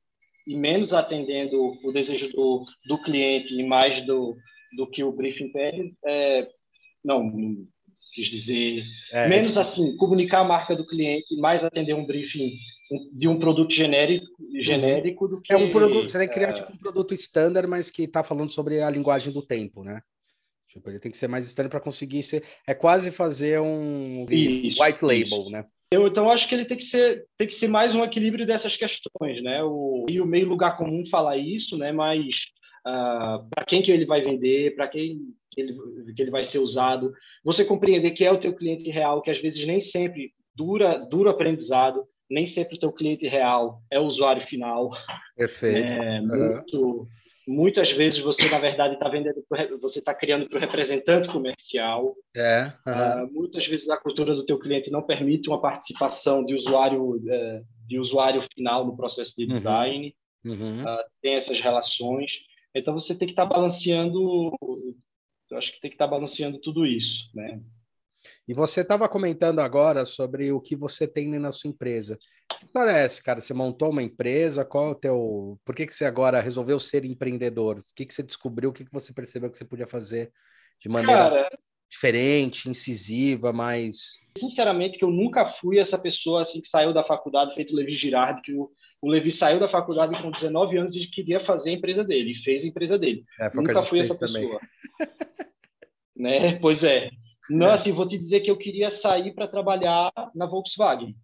[0.48, 4.36] e menos atendendo o desejo do, do cliente e mais do,
[4.76, 5.94] do que o briefing pede.
[6.04, 6.48] É,
[7.04, 7.30] não,
[8.14, 8.84] quis dizer.
[9.12, 12.52] É, Menos assim, comunicar a marca do cliente, mais atender um briefing
[13.12, 14.26] de um produto genérico,
[14.60, 15.52] genérico do que.
[15.52, 16.52] É um produto, você tem que criar é...
[16.52, 20.00] tipo, um produto standard, mas que está falando sobre a linguagem do tempo, né?
[20.68, 22.44] Tipo, ele tem que ser mais standard para conseguir ser.
[22.66, 25.50] É quase fazer um isso, white label, isso.
[25.50, 25.64] né?
[25.92, 28.76] Eu, então, acho que ele tem que ser tem que ser mais um equilíbrio dessas
[28.76, 29.62] questões, né?
[29.62, 31.92] O, e o meio lugar comum fala isso, né?
[31.92, 32.46] Mas
[32.86, 35.76] uh, ah, para quem que ele vai vender, para quem que ele,
[36.14, 37.12] que ele vai ser usado,
[37.44, 41.30] você compreender que é o teu cliente real, que às vezes nem sempre dura dura
[41.30, 44.90] aprendizado, nem sempre o teu cliente real é o usuário final.
[45.36, 45.92] Perfeito.
[45.92, 47.08] É, muito,
[47.46, 49.44] muitas vezes você na verdade está vendendo,
[49.80, 52.16] você está criando para o representante comercial.
[52.36, 52.72] É.
[52.86, 57.62] Uh, muitas vezes a cultura do teu cliente não permite uma participação de usuário é,
[57.86, 59.50] de usuário final no processo de uhum.
[59.50, 60.16] design.
[60.44, 60.82] Uhum.
[60.82, 62.40] Uh, tem essas relações.
[62.74, 64.52] Então você tem que estar tá balanceando,
[65.50, 67.60] eu acho que tem que estar tá balanceando tudo isso, né?
[68.48, 72.18] E você estava comentando agora sobre o que você tem na sua empresa.
[72.52, 73.40] O que parece, cara?
[73.40, 75.60] Você montou uma empresa, qual é o teu...
[75.64, 77.78] Por que, que você agora resolveu ser empreendedor?
[77.78, 78.70] O que, que você descobriu?
[78.70, 80.32] O que, que você percebeu que você podia fazer
[80.80, 81.58] de maneira cara,
[81.90, 84.20] diferente, incisiva, mais...
[84.36, 88.42] Sinceramente, que eu nunca fui essa pessoa assim que saiu da faculdade, feito Levi Girardi,
[88.42, 88.70] que o,
[89.04, 92.36] o Levi saiu da faculdade com 19 anos e queria fazer a empresa dele, e
[92.36, 93.22] fez a empresa dele.
[93.38, 94.58] É, Nunca fui essa pessoa.
[96.16, 96.56] né?
[96.58, 97.10] Pois é.
[97.50, 97.72] Não, é.
[97.74, 101.14] assim, vou te dizer que eu queria sair para trabalhar na Volkswagen,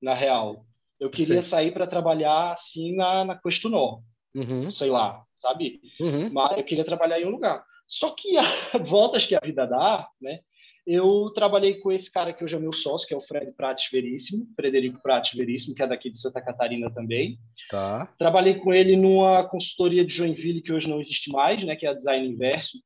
[0.00, 0.64] na real.
[1.00, 4.00] Eu queria sair para trabalhar assim na, na Questunor,
[4.32, 4.70] uhum.
[4.70, 5.80] sei lá, sabe?
[5.98, 6.30] Uhum.
[6.32, 7.64] Mas eu queria trabalhar em um lugar.
[7.88, 10.38] Só que a, voltas que a vida dá, né?
[10.86, 13.90] Eu trabalhei com esse cara que hoje é meu sócio, que é o Fred Prates
[13.90, 17.38] Veríssimo, Frederico Prates Veríssimo, que é daqui de Santa Catarina também.
[17.70, 18.06] Tá.
[18.18, 21.90] Trabalhei com ele numa consultoria de Joinville, que hoje não existe mais, né, que é
[21.90, 22.78] a Design Inverso.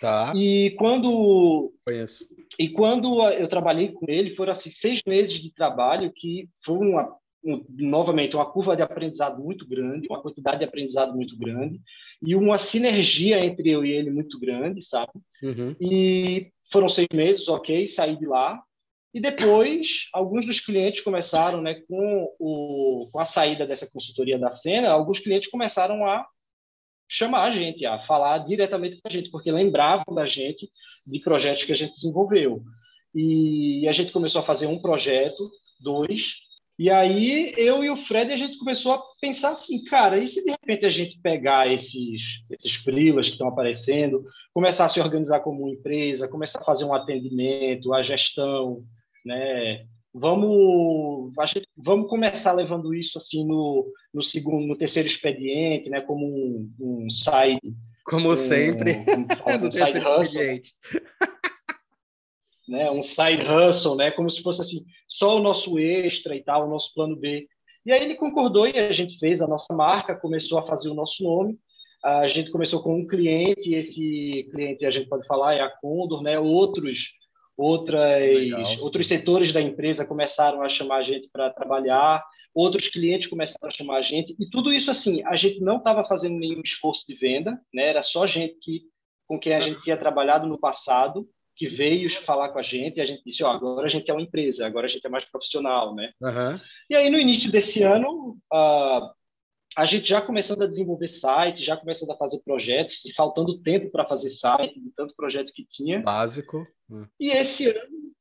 [0.00, 0.32] Tá.
[0.36, 2.26] E quando Conheço.
[2.58, 7.16] E quando eu trabalhei com ele, foram assim seis meses de trabalho que foi uma
[7.44, 11.80] um, novamente uma curva de aprendizado muito grande, uma quantidade de aprendizado muito grande
[12.20, 15.12] e uma sinergia entre eu e ele muito grande, sabe?
[15.42, 15.74] Uhum.
[15.80, 18.62] E foram seis meses, ok, saí de lá.
[19.12, 24.50] E depois, alguns dos clientes começaram, né, com, o, com a saída dessa consultoria da
[24.50, 26.26] cena, alguns clientes começaram a
[27.08, 30.68] chamar a gente, a falar diretamente com a gente, porque lembravam da gente
[31.06, 32.62] de projetos que a gente desenvolveu.
[33.14, 35.48] E a gente começou a fazer um projeto,
[35.80, 36.34] dois,
[36.78, 40.44] e aí eu e o Fred a gente começou a pensar assim, cara, e se
[40.44, 45.40] de repente a gente pegar esses esses freelas que estão aparecendo, começar a se organizar
[45.40, 48.80] como uma empresa, começar a fazer um atendimento, a gestão,
[49.26, 49.82] né?
[50.14, 56.00] Vamos gente, vamos começar levando isso assim no, no segundo, no terceiro expediente, né?
[56.00, 57.60] Como um, um side,
[58.04, 60.74] como um, sempre, um, um, um side expediente
[62.68, 66.66] né, um side hustle, né, como se fosse assim, só o nosso extra e tal,
[66.66, 67.48] o nosso plano B.
[67.84, 70.94] E aí ele concordou e a gente fez a nossa marca, começou a fazer o
[70.94, 71.58] nosso nome.
[72.04, 75.70] A gente começou com um cliente, e esse cliente a gente pode falar é a
[75.70, 76.38] Condor, né?
[76.38, 77.16] Outros
[77.56, 83.66] outras outros setores da empresa começaram a chamar a gente para trabalhar, outros clientes começaram
[83.66, 87.04] a chamar a gente e tudo isso assim, a gente não estava fazendo nenhum esforço
[87.08, 87.88] de venda, né?
[87.88, 88.82] Era só gente que
[89.26, 93.00] com quem a gente tinha trabalhado no passado que veio falar com a gente e
[93.00, 95.10] a gente disse, ó, oh, agora a gente é uma empresa, agora a gente é
[95.10, 96.12] mais profissional, né?
[96.22, 96.60] Uhum.
[96.88, 99.10] E aí, no início desse ano, uh,
[99.76, 103.90] a gente já começando a desenvolver site, já começando a fazer projetos, e faltando tempo
[103.90, 106.00] para fazer site, de tanto projeto que tinha.
[106.00, 106.64] Básico.
[107.18, 108.12] E esse ano,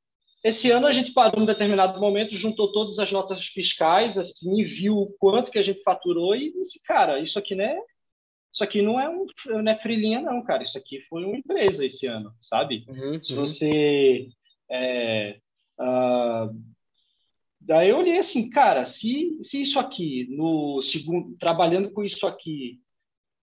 [0.44, 4.64] esse ano a gente parou em um determinado momento, juntou todas as notas fiscais, assim,
[4.64, 7.80] viu o quanto que a gente faturou e disse, cara, isso aqui não é
[8.58, 10.64] isso aqui não é um não é frilinha, não, cara.
[10.64, 12.86] Isso aqui foi uma empresa esse ano, sabe?
[12.90, 14.30] Uhum, Se você.
[14.68, 15.40] É,
[15.80, 16.60] uh,
[17.62, 22.82] daí eu olhei assim, cara, se, se isso aqui, no segundo, trabalhando com isso aqui,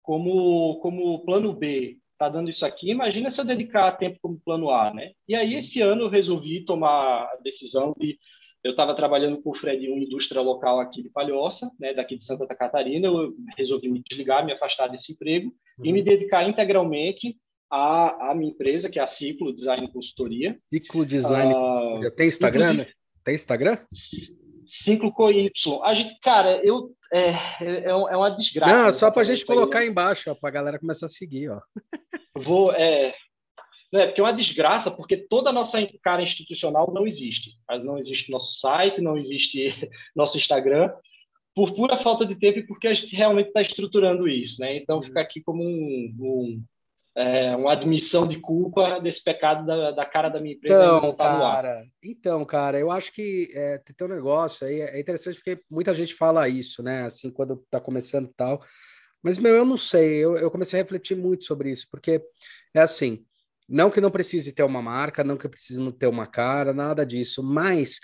[0.00, 4.70] como, como plano B, tá dando isso aqui, imagina se eu dedicar tempo como plano
[4.70, 5.12] A, né?
[5.28, 8.18] E aí esse ano eu resolvi tomar a decisão de
[8.64, 12.16] eu estava trabalhando com o Fred em uma indústria local aqui de Palhoça, né, daqui
[12.16, 13.08] de Santa Catarina.
[13.08, 15.48] Eu resolvi me desligar, me afastar desse emprego
[15.78, 15.86] uhum.
[15.86, 17.36] e me dedicar integralmente
[17.70, 20.54] à, à minha empresa, que é a Ciclo Design Consultoria.
[20.72, 21.52] Ciclo Design.
[21.52, 22.74] Uh, tem Instagram?
[22.74, 22.86] Né?
[23.24, 23.78] Tem Instagram?
[24.66, 25.82] Ciclo com Y.
[25.82, 28.84] A gente, cara, eu é, é, é uma desgraça.
[28.84, 31.60] Não, só para a gente colocar aí embaixo, para a galera começar a seguir, ó.
[32.34, 33.12] Vou, é,
[33.92, 37.58] né, porque é uma desgraça, porque toda a nossa cara institucional não existe.
[37.84, 39.68] Não existe nosso site, não existe
[40.16, 40.90] nosso Instagram,
[41.54, 44.60] por pura falta de tempo e porque a gente realmente está estruturando isso.
[44.60, 44.76] Né?
[44.76, 45.02] Então, uhum.
[45.02, 46.64] fica aqui como um, um
[47.14, 50.82] é, uma admissão de culpa desse pecado da, da cara da minha empresa.
[50.82, 55.62] Então, cara, então, cara, eu acho que é, tem um negócio aí, é interessante porque
[55.70, 57.04] muita gente fala isso, né?
[57.04, 58.62] Assim, quando está começando e tal.
[59.22, 62.20] Mas, meu, eu não sei, eu, eu comecei a refletir muito sobre isso, porque
[62.74, 63.24] é assim,
[63.68, 67.04] não que não precise ter uma marca, não que precise não ter uma cara, nada
[67.06, 67.98] disso, mas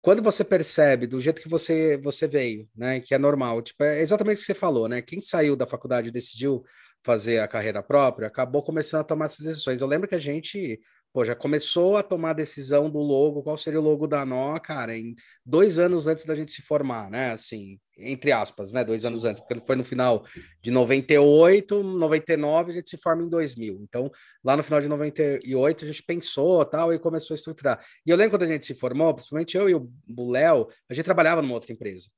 [0.00, 4.00] quando você percebe do jeito que você você veio, né, que é normal, tipo, é
[4.00, 5.02] exatamente o que você falou, né?
[5.02, 6.62] Quem saiu da faculdade e decidiu
[7.04, 9.80] fazer a carreira própria, acabou começando a tomar essas decisões.
[9.80, 10.80] Eu lembro que a gente
[11.12, 14.58] pô, já começou a tomar a decisão do logo, qual seria o logo da Nó,
[14.58, 17.32] cara, em dois anos antes da gente se formar, né?
[17.32, 18.84] Assim, entre aspas, né?
[18.84, 20.24] Dois anos antes, porque foi no final
[20.62, 23.80] de 98, 99, a gente se forma em 2000.
[23.82, 24.10] Então,
[24.42, 27.84] lá no final de 98, a gente pensou tal e começou a estruturar.
[28.06, 31.04] E eu lembro quando a gente se formou, principalmente eu e o Léo, a gente
[31.04, 32.08] trabalhava numa outra empresa,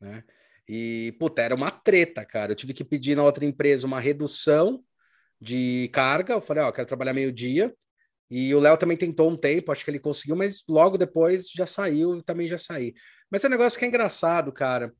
[0.00, 0.22] né?
[0.68, 2.52] E, puta, era uma treta, cara.
[2.52, 4.84] Eu tive que pedir na outra empresa uma redução
[5.40, 6.34] de carga.
[6.34, 7.74] Eu falei, ó, quero trabalhar meio-dia.
[8.30, 11.66] E o Léo também tentou um tempo, acho que ele conseguiu, mas logo depois já
[11.66, 12.94] saiu também já saí.
[13.28, 14.94] Mas tem um negócio que é engraçado, cara.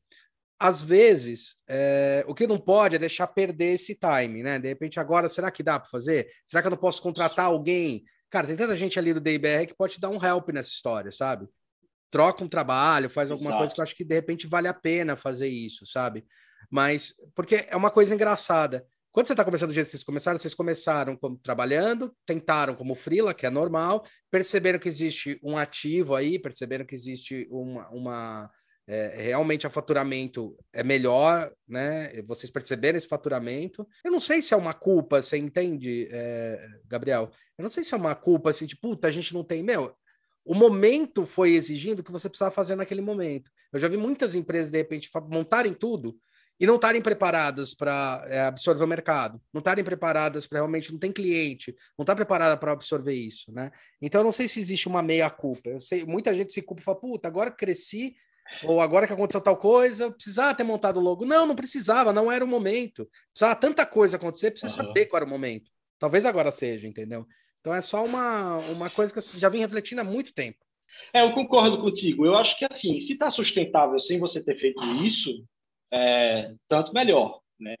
[0.63, 4.59] Às vezes, é, o que não pode é deixar perder esse time, né?
[4.59, 6.27] De repente, agora, será que dá para fazer?
[6.45, 8.03] Será que eu não posso contratar alguém?
[8.29, 11.11] Cara, tem tanta gente ali do DIBR que pode te dar um help nessa história,
[11.11, 11.47] sabe?
[12.11, 13.57] Troca um trabalho, faz alguma Exato.
[13.57, 16.23] coisa que eu acho que de repente vale a pena fazer isso, sabe?
[16.69, 18.85] Mas, porque é uma coisa engraçada.
[19.11, 22.93] Quando você está começando do jeito que vocês começaram, vocês começaram como trabalhando, tentaram como
[22.93, 28.51] freela, que é normal, perceberam que existe um ativo aí, perceberam que existe uma, uma
[28.87, 32.11] é, realmente o faturamento é melhor, né?
[32.23, 33.87] Vocês perceberam esse faturamento.
[34.03, 37.31] Eu não sei se é uma culpa, você entende, é, Gabriel?
[37.57, 39.95] Eu não sei se é uma culpa assim, tipo, puta, a gente não tem, meu,
[40.43, 43.51] o momento foi exigindo que você precisava fazer naquele momento.
[43.71, 46.17] Eu já vi muitas empresas, de repente, montarem tudo
[46.59, 50.99] e não estarem preparadas para é, absorver o mercado, não estarem preparadas para realmente não
[50.99, 53.71] tem cliente, não está preparada para absorver isso, né?
[54.01, 55.69] Então eu não sei se existe uma meia culpa.
[55.69, 58.15] Eu sei, muita gente se culpa e fala, puta, agora cresci
[58.63, 61.25] ou agora que aconteceu tal coisa, precisava ter montado o logo.
[61.25, 63.09] Não, não precisava, não era o momento.
[63.31, 64.87] Precisava tanta coisa acontecer, precisa uhum.
[64.87, 65.69] saber qual era o momento.
[65.99, 67.25] Talvez agora seja, entendeu?
[67.59, 70.57] Então é só uma, uma coisa que eu já vim refletindo há muito tempo.
[71.13, 72.25] É, eu concordo contigo.
[72.25, 75.45] Eu acho que assim, se está sustentável sem você ter feito isso,
[75.91, 77.75] é, tanto melhor, né?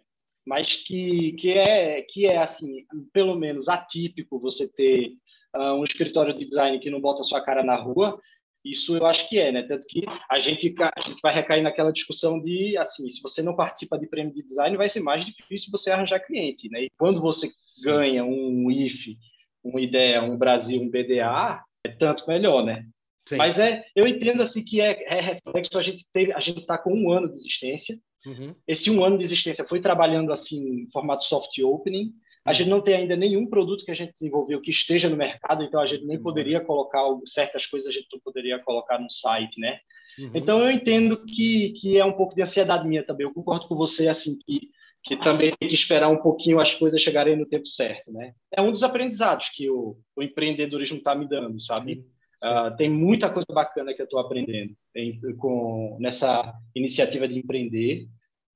[0.45, 5.13] Mas que, que, é, que é, assim, pelo menos atípico você ter
[5.55, 8.19] uh, um escritório de design que não bota sua cara na rua,
[8.63, 9.63] isso eu acho que é, né?
[9.63, 13.55] Tanto que a gente, a gente vai recair naquela discussão de, assim, se você não
[13.55, 16.83] participa de prêmio de design, vai ser mais difícil você arranjar cliente, né?
[16.83, 17.51] E quando você
[17.83, 19.17] ganha um IF,
[19.63, 22.85] uma ideia, um Brasil, um BDA, é tanto melhor, né?
[23.27, 23.37] Sim.
[23.37, 25.77] Mas é, eu entendo assim que é, é reflexo.
[25.77, 27.97] A gente teve, a gente está com um ano de existência.
[28.25, 28.53] Uhum.
[28.67, 32.13] Esse um ano de existência foi trabalhando assim em formato soft opening.
[32.43, 35.63] A gente não tem ainda nenhum produto que a gente desenvolveu que esteja no mercado,
[35.63, 36.23] então a gente nem uhum.
[36.23, 39.79] poderia colocar certas coisas a gente não poderia colocar no site, né?
[40.17, 40.31] Uhum.
[40.33, 43.25] Então eu entendo que que é um pouco de ansiedade minha também.
[43.25, 44.69] Eu concordo com você assim que
[45.03, 48.33] que também tem que esperar um pouquinho as coisas chegarem no tempo certo, né?
[48.51, 51.95] É um dos aprendizados que o, o empreendedorismo está me dando, sabe?
[51.95, 52.05] Sim.
[52.43, 58.07] Uh, tem muita coisa bacana que eu estou aprendendo em, com, nessa iniciativa de empreender,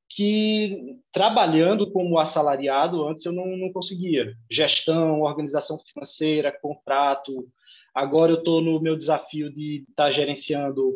[0.09, 4.33] que trabalhando como assalariado antes eu não, não conseguia.
[4.49, 7.47] Gestão, organização financeira, contrato.
[7.93, 10.93] Agora eu estou no meu desafio de estar tá gerenciando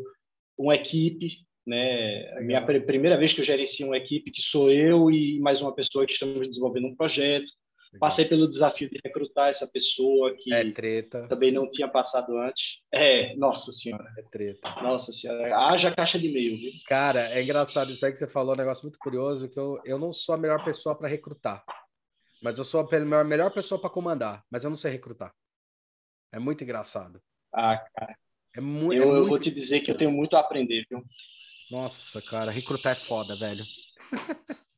[0.58, 2.32] uma equipe, né?
[2.38, 5.74] A minha primeira vez que eu gerencio uma equipe, que sou eu e mais uma
[5.74, 7.52] pessoa que estamos desenvolvendo um projeto.
[7.92, 8.08] Legal.
[8.08, 11.28] Passei pelo desafio de recrutar essa pessoa que é treta.
[11.28, 12.78] também não tinha passado antes.
[12.92, 14.14] É, nossa senhora.
[14.16, 14.70] É treta.
[14.84, 15.58] Nossa senhora.
[15.58, 16.72] Haja caixa de e-mail, viu?
[16.88, 19.98] Cara, é engraçado isso aí que você falou, um negócio muito curioso, que eu, eu
[19.98, 21.64] não sou a melhor pessoa para recrutar.
[22.44, 25.34] Mas eu sou a melhor, melhor pessoa para comandar, mas eu não sei recrutar.
[26.32, 27.20] É muito engraçado.
[27.52, 28.16] Ah, cara.
[28.56, 29.18] É, mu eu, é muito...
[29.18, 31.04] eu vou te dizer que eu tenho muito a aprender, viu?
[31.72, 33.64] Nossa, cara, recrutar é foda, velho.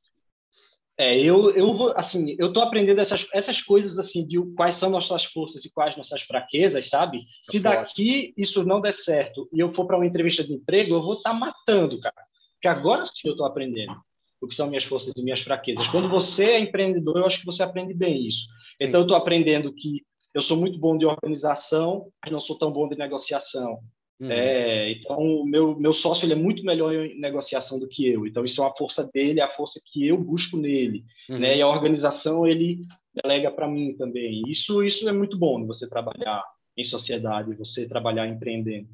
[1.01, 4.88] É, eu, eu vou, assim, eu tô aprendendo essas, essas coisas, assim, de quais são
[4.88, 7.23] nossas forças e quais nossas fraquezas, sabe?
[7.41, 11.01] Se daqui isso não der certo e eu for para uma entrevista de emprego, eu
[11.01, 12.23] vou estar tá matando, cara.
[12.53, 13.99] Porque agora sim eu tô aprendendo
[14.39, 15.88] o que são minhas forças e minhas fraquezas.
[15.88, 18.45] Quando você é empreendedor, eu acho que você aprende bem isso.
[18.80, 18.88] Sim.
[18.88, 20.03] Então, eu estou aprendendo que
[20.36, 23.80] eu sou muito bom de organização, mas não sou tão bom de negociação.
[24.22, 24.32] Uhum.
[24.32, 28.28] É, então, o meu, meu sócio ele é muito melhor em negociação do que eu.
[28.28, 31.03] Então, isso é uma força dele, é a força que eu busco nele.
[31.28, 31.39] Uhum.
[31.39, 31.57] Né?
[31.57, 32.86] E a organização ele
[33.24, 34.43] delega para mim também.
[34.47, 36.43] Isso, isso é muito bom você trabalhar
[36.78, 38.89] em sociedade, você trabalhar empreendendo.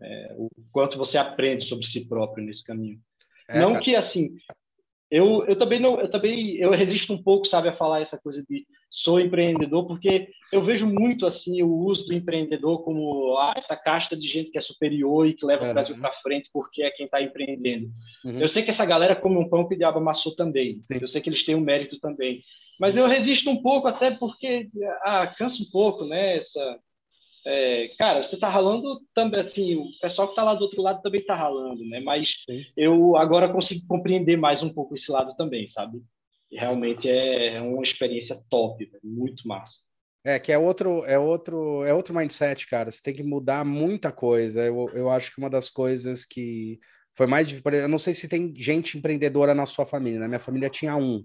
[0.00, 2.98] É, o quanto você aprende sobre si próprio nesse caminho.
[3.48, 3.84] É, não cara.
[3.84, 4.36] que assim
[5.10, 8.44] eu, eu também não eu também eu resisto um pouco sabe a falar essa coisa
[8.46, 13.76] de sou empreendedor porque eu vejo muito assim o uso do empreendedor como ah, essa
[13.76, 16.90] casta de gente que é superior e que leva o Brasil para frente porque é
[16.90, 17.90] quem está empreendendo
[18.24, 18.40] uhum.
[18.40, 20.98] eu sei que essa galera come um pão que o diabo amassou também Sim.
[21.00, 22.42] eu sei que eles têm um mérito também
[22.78, 24.68] mas eu resisto um pouco até porque
[25.02, 26.80] ah, cansa um pouco né essa
[27.48, 31.00] é, cara, você está ralando também, assim, o pessoal que está lá do outro lado
[31.00, 32.00] também está ralando, né?
[32.00, 32.64] Mas Sim.
[32.76, 36.02] eu agora consigo compreender mais um pouco esse lado também, sabe?
[36.50, 39.80] Realmente é, é uma experiência top, muito massa.
[40.24, 42.90] É, que é outro, é outro, é outro mindset, cara.
[42.90, 44.60] Você tem que mudar muita coisa.
[44.60, 46.80] Eu, eu acho que uma das coisas que
[47.14, 50.18] foi mais difícil, eu não sei se tem gente empreendedora na sua família.
[50.18, 51.24] Na minha família tinha um,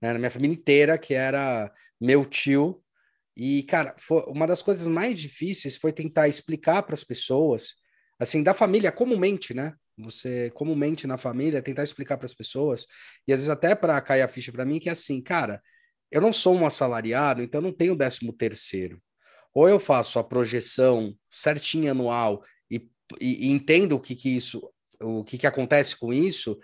[0.00, 0.12] né?
[0.12, 2.82] Na minha família inteira, que era meu tio,
[3.40, 7.76] e, cara, foi, uma das coisas mais difíceis foi tentar explicar para as pessoas,
[8.18, 9.74] assim, da família comumente, né?
[9.98, 12.86] Você, comumente na família, tentar explicar para as pessoas,
[13.26, 15.62] e às vezes até para cair a ficha para mim, que é assim, cara,
[16.10, 19.00] eu não sou um assalariado, então não tenho décimo terceiro.
[19.54, 22.76] Ou eu faço a projeção certinha anual e,
[23.20, 24.70] e, e entendo o que, que isso,
[25.02, 26.58] o que, que acontece com isso,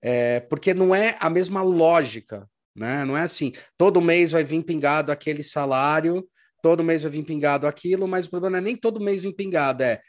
[0.00, 3.04] é, porque não é a mesma lógica né?
[3.04, 6.28] Não é assim, todo mês vai vir pingado aquele salário,
[6.62, 9.82] todo mês vai vir pingado aquilo, mas o problema é nem todo mês vir pingado,
[9.82, 10.00] é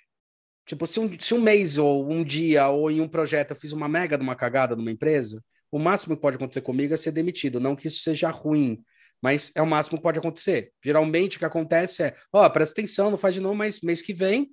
[0.67, 3.71] tipo, se um, se um mês ou um dia ou em um projeto eu fiz
[3.71, 5.41] uma mega de uma cagada numa empresa,
[5.71, 8.83] o máximo que pode acontecer comigo é ser demitido, não que isso seja ruim,
[9.21, 10.71] mas é o máximo que pode acontecer.
[10.83, 14.01] Geralmente o que acontece é, ó, oh, presta atenção, não faz de novo, mas mês
[14.01, 14.51] que vem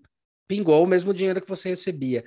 [0.49, 2.25] pingou o mesmo dinheiro que você recebia.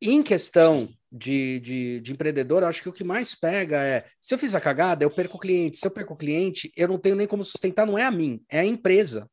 [0.00, 4.38] Em questão de, de, de, empreendedor, acho que o que mais pega é: se eu
[4.38, 5.76] fiz a cagada, eu perco o cliente.
[5.76, 8.42] Se eu perco o cliente, eu não tenho nem como sustentar, não é a mim,
[8.50, 9.30] é a empresa.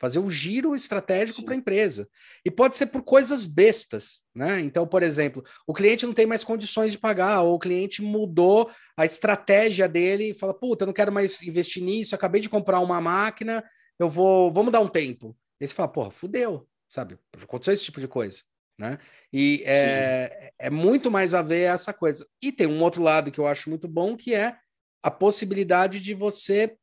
[0.00, 2.08] Fazer o giro estratégico para a empresa.
[2.44, 4.60] E pode ser por coisas bestas, né?
[4.60, 8.70] Então, por exemplo, o cliente não tem mais condições de pagar, ou o cliente mudou
[8.96, 12.80] a estratégia dele e fala: puta, eu não quero mais investir nisso, acabei de comprar
[12.80, 13.64] uma máquina,
[13.98, 15.36] eu vou, vamos dar um tempo.
[15.60, 17.18] E você fala, porra, fudeu, sabe?
[17.42, 18.42] Aconteceu esse tipo de coisa
[18.78, 18.98] né?
[19.32, 22.26] E é, é muito mais a ver essa coisa.
[22.40, 24.56] E tem um outro lado que eu acho muito bom, que é
[25.02, 26.76] a possibilidade de você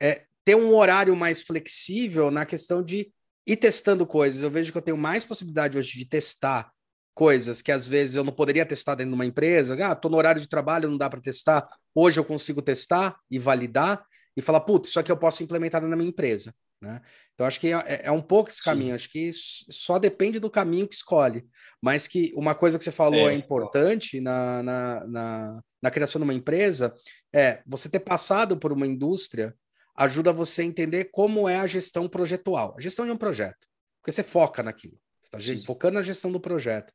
[0.00, 3.12] é, ter um horário mais flexível na questão de
[3.46, 4.42] ir testando coisas.
[4.42, 6.70] Eu vejo que eu tenho mais possibilidade hoje de testar
[7.14, 9.76] coisas que às vezes eu não poderia testar dentro de uma empresa.
[9.84, 11.68] Ah, tô no horário de trabalho, não dá para testar.
[11.94, 14.04] Hoje eu consigo testar e validar
[14.36, 16.54] e falar, putz, isso aqui eu posso implementar na minha empresa.
[16.80, 17.00] Né?
[17.34, 18.90] Então, acho que é, é, é um pouco esse caminho.
[18.90, 18.94] Sim.
[18.94, 21.44] Acho que só depende do caminho que escolhe.
[21.80, 26.18] Mas que uma coisa que você falou é, é importante na, na, na, na, criação
[26.18, 26.94] de uma empresa
[27.32, 29.54] é você ter passado por uma indústria
[29.94, 33.66] ajuda você a entender como é a gestão projetual, a gestão de um projeto.
[34.00, 34.98] Porque você foca naquilo.
[35.20, 36.92] Você está focando na gestão do projeto.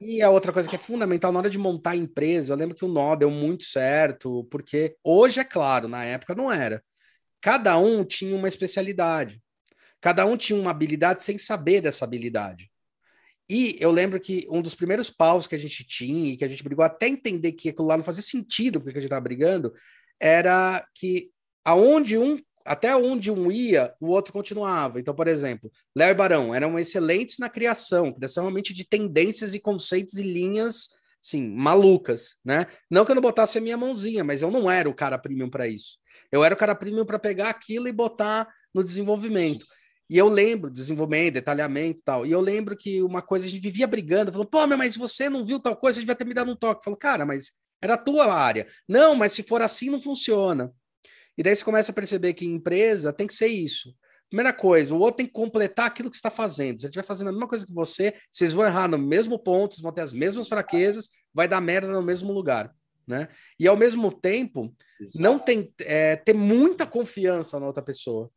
[0.00, 2.76] E a outra coisa que é fundamental na hora de montar a empresa, eu lembro
[2.76, 6.84] que o nó deu muito certo, porque hoje é claro, na época não era.
[7.40, 9.42] Cada um tinha uma especialidade.
[10.00, 12.70] Cada um tinha uma habilidade sem saber dessa habilidade.
[13.48, 16.48] E eu lembro que um dos primeiros paus que a gente tinha e que a
[16.48, 19.72] gente brigou até entender que aquilo lá não fazia sentido porque a gente estava brigando,
[20.18, 21.30] era que
[21.64, 24.98] aonde um até onde um ia, o outro continuava.
[24.98, 29.60] Então, por exemplo, Léo e Barão eram excelentes na criação, criação realmente de tendências e
[29.60, 30.88] conceitos e linhas,
[31.20, 32.66] sim, malucas, né?
[32.90, 35.50] Não que eu não botasse a minha mãozinha, mas eu não era o cara premium
[35.50, 35.98] para isso.
[36.32, 39.66] Eu era o cara premium para pegar aquilo e botar no desenvolvimento.
[40.08, 42.26] E eu lembro, desenvolvimento, detalhamento e tal.
[42.26, 45.28] E eu lembro que uma coisa a gente vivia brigando, falou, pô, meu, mas você
[45.28, 46.84] não viu tal coisa, você devia ter me dado um toque.
[46.84, 48.66] Falou, cara, mas era a tua área.
[48.88, 50.72] Não, mas se for assim, não funciona.
[51.36, 53.94] E daí você começa a perceber que empresa tem que ser isso.
[54.28, 56.78] Primeira coisa, o outro tem que completar aquilo que está fazendo.
[56.78, 59.74] Se ele estiver fazendo a mesma coisa que você, vocês vão errar no mesmo ponto,
[59.74, 62.74] vocês vão ter as mesmas fraquezas, vai dar merda no mesmo lugar
[63.06, 63.28] né?
[63.58, 65.22] E ao mesmo tempo, Exato.
[65.22, 68.30] não tem é, ter muita confiança na outra pessoa.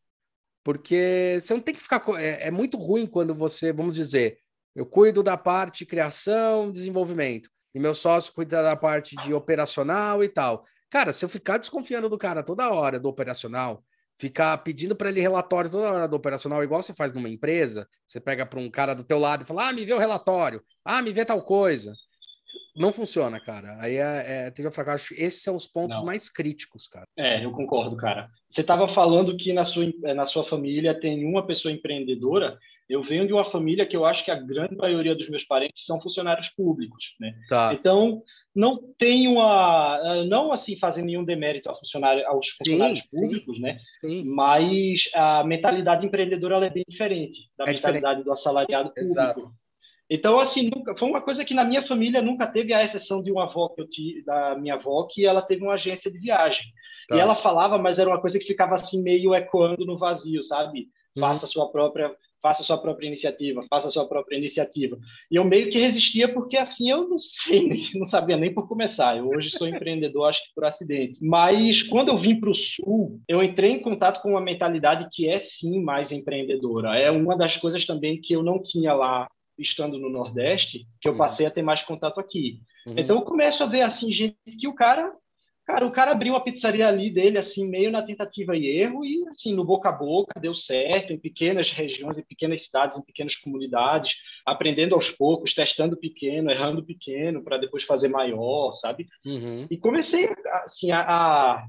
[0.64, 2.04] Porque você não tem que ficar.
[2.20, 4.40] É, é, muito ruim quando você, vamos dizer,
[4.76, 10.24] eu cuido da parte de criação, desenvolvimento, e meu sócio cuida da parte de operacional
[10.24, 10.66] e tal.
[10.90, 13.84] Cara, se eu ficar desconfiando do cara toda hora do operacional,
[14.18, 18.20] ficar pedindo para ele relatório toda hora do operacional, igual você faz numa empresa, você
[18.20, 20.62] pega para um cara do teu lado e fala: "Ah, me vê o relatório.
[20.84, 21.94] Ah, me vê tal coisa".
[22.78, 23.76] Não funciona, cara.
[23.80, 25.14] Aí é, é teve um fracasso.
[25.16, 26.06] Esses são os pontos Não.
[26.06, 27.08] mais críticos, cara.
[27.18, 28.30] É, eu concordo, cara.
[28.48, 32.58] Você estava falando que na sua, na sua família tem uma pessoa empreendedora.
[32.88, 35.86] Eu venho de uma família que eu acho que a grande maioria dos meus parentes
[35.86, 37.34] são funcionários públicos, né?
[37.50, 37.72] Tá.
[37.74, 38.22] Então,
[38.58, 43.62] não tem uma, não assim fazendo nenhum demérito ao funcionário, aos funcionários sim, públicos, sim,
[43.62, 43.80] né?
[44.02, 44.24] Sim.
[44.26, 48.26] Mas a mentalidade empreendedora é bem diferente da é mentalidade diferente.
[48.26, 49.12] do assalariado público.
[49.12, 49.52] Exato.
[50.10, 53.32] Então, assim, nunca, foi uma coisa que na minha família nunca teve, a exceção de
[53.32, 56.66] uma avó que eu tive, da minha avó, que ela teve uma agência de viagem.
[57.10, 57.16] Tá.
[57.16, 60.88] E ela falava, mas era uma coisa que ficava assim meio ecoando no vazio, sabe?
[61.16, 61.22] Uhum.
[61.22, 64.98] Faça a sua própria faça sua própria iniciativa, faça sua própria iniciativa.
[65.30, 69.18] E eu meio que resistia porque assim eu não sei, não sabia nem por começar.
[69.18, 71.18] Eu hoje sou empreendedor, acho que por acidente.
[71.22, 75.28] Mas quando eu vim para o sul, eu entrei em contato com uma mentalidade que
[75.28, 76.98] é sim mais empreendedora.
[76.98, 79.28] É uma das coisas também que eu não tinha lá
[79.58, 81.18] estando no Nordeste, que eu uhum.
[81.18, 82.60] passei a ter mais contato aqui.
[82.86, 82.94] Uhum.
[82.98, 85.14] Então eu começo a ver assim gente que o cara
[85.68, 89.28] Cara, o cara abriu a pizzaria ali dele, assim, meio na tentativa e erro, e,
[89.28, 93.36] assim, no boca a boca, deu certo, em pequenas regiões, em pequenas cidades, em pequenas
[93.36, 94.16] comunidades,
[94.46, 99.08] aprendendo aos poucos, testando pequeno, errando pequeno, para depois fazer maior, sabe?
[99.26, 99.68] Uhum.
[99.70, 100.30] E comecei,
[100.64, 101.66] assim, a,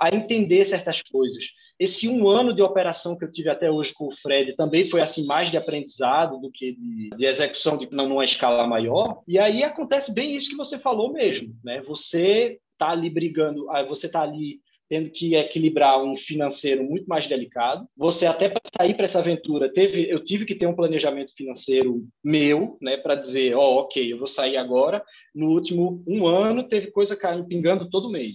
[0.00, 1.44] a entender certas coisas.
[1.78, 5.00] Esse um ano de operação que eu tive até hoje com o Fred também foi
[5.02, 9.22] assim mais de aprendizado do que de, de execução de numa escala maior.
[9.28, 11.82] E aí acontece bem isso que você falou mesmo, né?
[11.82, 17.86] Você tá ali brigando, você tá ali tendo que equilibrar um financeiro muito mais delicado.
[17.96, 22.06] Você até para sair para essa aventura, teve, eu tive que ter um planejamento financeiro
[22.22, 25.02] meu, né, para dizer, ó, oh, ok, eu vou sair agora.
[25.34, 28.34] No último um ano teve coisa caindo, pingando todo mês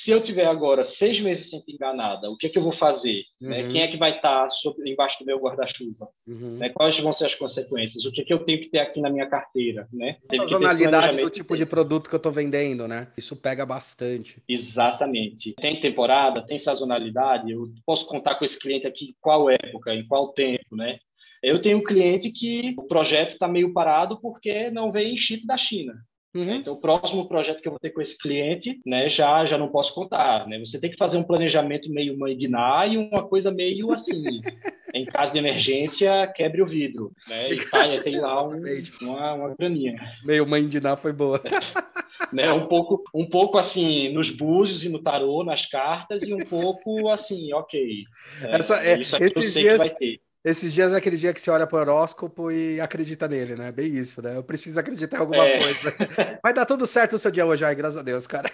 [0.00, 2.72] se eu tiver agora seis meses sem pingar nada, o que é que eu vou
[2.72, 3.22] fazer?
[3.38, 3.60] Né?
[3.60, 3.66] Uhum.
[3.66, 3.72] Né?
[3.72, 6.08] Quem é que vai estar sobre, embaixo do meu guarda-chuva?
[6.26, 6.56] Uhum.
[6.56, 6.70] Né?
[6.70, 8.06] Quais vão ser as consequências?
[8.06, 9.86] O que é que eu tenho que ter aqui na minha carteira?
[9.92, 10.16] Né?
[10.32, 13.08] A sazonalidade do tipo de produto que eu estou vendendo, né?
[13.14, 14.42] Isso pega bastante.
[14.48, 15.52] Exatamente.
[15.60, 17.52] Tem temporada, tem sazonalidade.
[17.52, 20.98] Eu posso contar com esse cliente aqui em qual época, em qual tempo, né?
[21.42, 25.58] Eu tenho um cliente que o projeto está meio parado porque não vem chip da
[25.58, 25.94] China.
[26.34, 26.56] Uhum.
[26.56, 29.68] Então, o próximo projeto que eu vou ter com esse cliente, né, já já não
[29.68, 30.58] posso contar, né?
[30.60, 34.22] Você tem que fazer um planejamento meio mãe de Ná e uma coisa meio assim,
[34.94, 37.52] em caso de emergência, quebre o vidro, né?
[37.52, 38.62] E caia, tem lá um,
[39.02, 39.96] uma, uma graninha.
[40.24, 41.40] Meio mãe de Ná foi boa.
[42.32, 46.44] né, um pouco um pouco assim nos búzios e no tarô, nas cartas e um
[46.44, 48.04] pouco assim, OK.
[48.42, 50.20] É, Essa, é, isso aqui esses eu sei dias...
[50.42, 53.70] Esses dias é aquele dia que você olha para o horóscopo e acredita nele, né?
[53.70, 54.36] Bem isso, né?
[54.36, 55.58] Eu preciso acreditar em alguma é.
[55.58, 55.94] coisa.
[56.42, 58.50] Vai dar tudo certo o seu dia hoje, ai, graças a Deus, cara.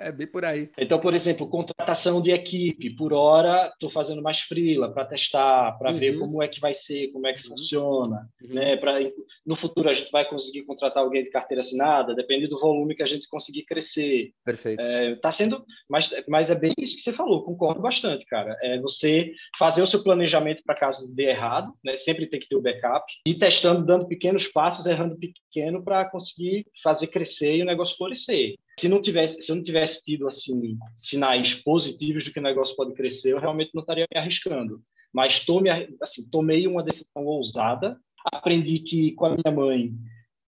[0.00, 0.70] É bem por aí.
[0.78, 2.88] Então, por exemplo, contratação de equipe.
[2.96, 5.98] Por hora, estou fazendo mais freela para testar, para uhum.
[5.98, 7.50] ver como é que vai ser, como é que uhum.
[7.50, 8.28] funciona.
[8.42, 8.54] Uhum.
[8.54, 8.76] Né?
[8.76, 8.98] Pra,
[9.46, 13.02] no futuro, a gente vai conseguir contratar alguém de carteira assinada, depende do volume que
[13.02, 14.32] a gente conseguir crescer.
[14.42, 14.80] Perfeito.
[14.80, 18.56] É, tá sendo, mas, mas é bem isso que você falou, concordo bastante, cara.
[18.62, 21.94] É você fazer o seu planejamento para caso dê errado, né?
[21.96, 26.66] sempre tem que ter o backup, e testando, dando pequenos passos, errando pequeno para conseguir
[26.82, 30.78] fazer crescer e o negócio florescer se não tivesse, se eu não tivesse tido assim
[30.98, 34.80] sinais positivos de que o negócio pode crescer, eu realmente não estaria me arriscando.
[35.12, 35.68] Mas tome,
[36.00, 39.92] assim, tomei uma decisão ousada, aprendi que com a minha mãe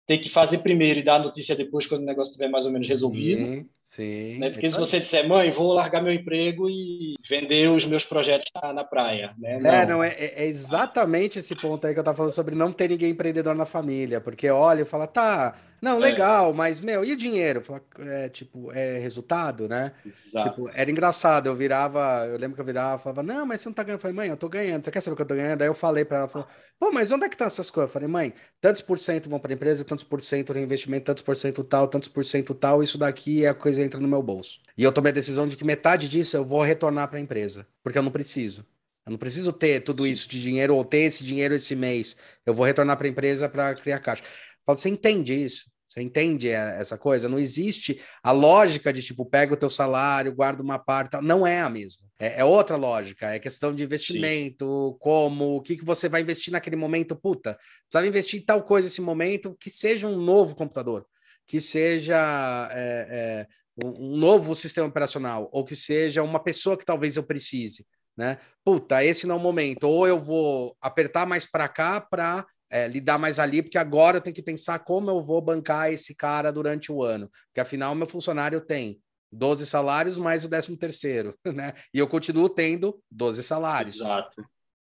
[0.06, 2.72] tem que fazer primeiro e dar a notícia depois quando o negócio estiver mais ou
[2.72, 3.44] menos resolvido.
[3.44, 4.38] Sim, sim.
[4.38, 4.50] Né?
[4.50, 8.72] Porque se você disser, mãe, vou largar meu emprego e vender os meus projetos na,
[8.72, 9.34] na praia.
[9.38, 9.58] Né?
[9.58, 9.70] Não.
[9.70, 12.88] É, não, é, é, exatamente esse ponto aí que eu estava falando sobre não ter
[12.88, 14.20] ninguém empreendedor na família.
[14.20, 15.56] Porque olha e fala, tá,
[15.86, 16.00] não, é.
[16.00, 16.52] legal, é.
[16.52, 17.62] mas, meu, e o dinheiro?
[18.00, 19.92] É, tipo, é resultado, né?
[20.04, 20.50] Exato.
[20.50, 23.74] Tipo, era engraçado, eu virava, eu lembro que eu virava, falava, não, mas você não
[23.74, 23.98] tá ganhando.
[23.98, 25.62] Eu falei, mãe, eu tô ganhando, você quer saber o que eu tô ganhando?
[25.62, 27.88] Aí eu falei pra ela, falou, pô, mas onde é que tá essas coisas?
[27.88, 31.36] Eu falei, mãe, tantos por cento vão pra empresa, tantos por cento reinvestimento, tantos por
[31.36, 34.22] cento tal, tantos por cento tal, isso daqui é a coisa que entra no meu
[34.22, 34.60] bolso.
[34.76, 37.98] E eu tomei a decisão de que metade disso eu vou retornar pra empresa, porque
[37.98, 38.64] eu não preciso.
[39.06, 40.10] Eu não preciso ter tudo Sim.
[40.10, 42.16] isso de dinheiro ou ter esse dinheiro esse mês.
[42.44, 44.24] Eu vou retornar para a empresa para criar caixa.
[44.64, 45.70] Falo, você entende isso?
[45.96, 47.26] Você entende essa coisa?
[47.26, 51.16] Não existe a lógica de tipo, pega o teu salário, guarda uma parte.
[51.22, 52.06] Não é a mesma.
[52.18, 53.34] É, é outra lógica.
[53.34, 54.98] É questão de investimento, Sim.
[55.00, 57.16] como, o que, que você vai investir naquele momento.
[57.16, 61.06] Puta, precisava investir em tal coisa nesse momento, que seja um novo computador,
[61.46, 63.46] que seja é, é,
[63.82, 67.86] um novo sistema operacional, ou que seja uma pessoa que talvez eu precise.
[68.14, 68.36] Né?
[68.62, 69.84] Puta, esse não é o momento.
[69.84, 74.20] Ou eu vou apertar mais para cá para é, lidar mais ali, porque agora eu
[74.20, 77.30] tenho que pensar como eu vou bancar esse cara durante o ano.
[77.46, 79.00] Porque afinal, meu funcionário tem
[79.32, 81.72] 12 salários mais o 13 terceiro, né?
[81.92, 83.96] E eu continuo tendo 12 salários.
[83.96, 84.44] Exato.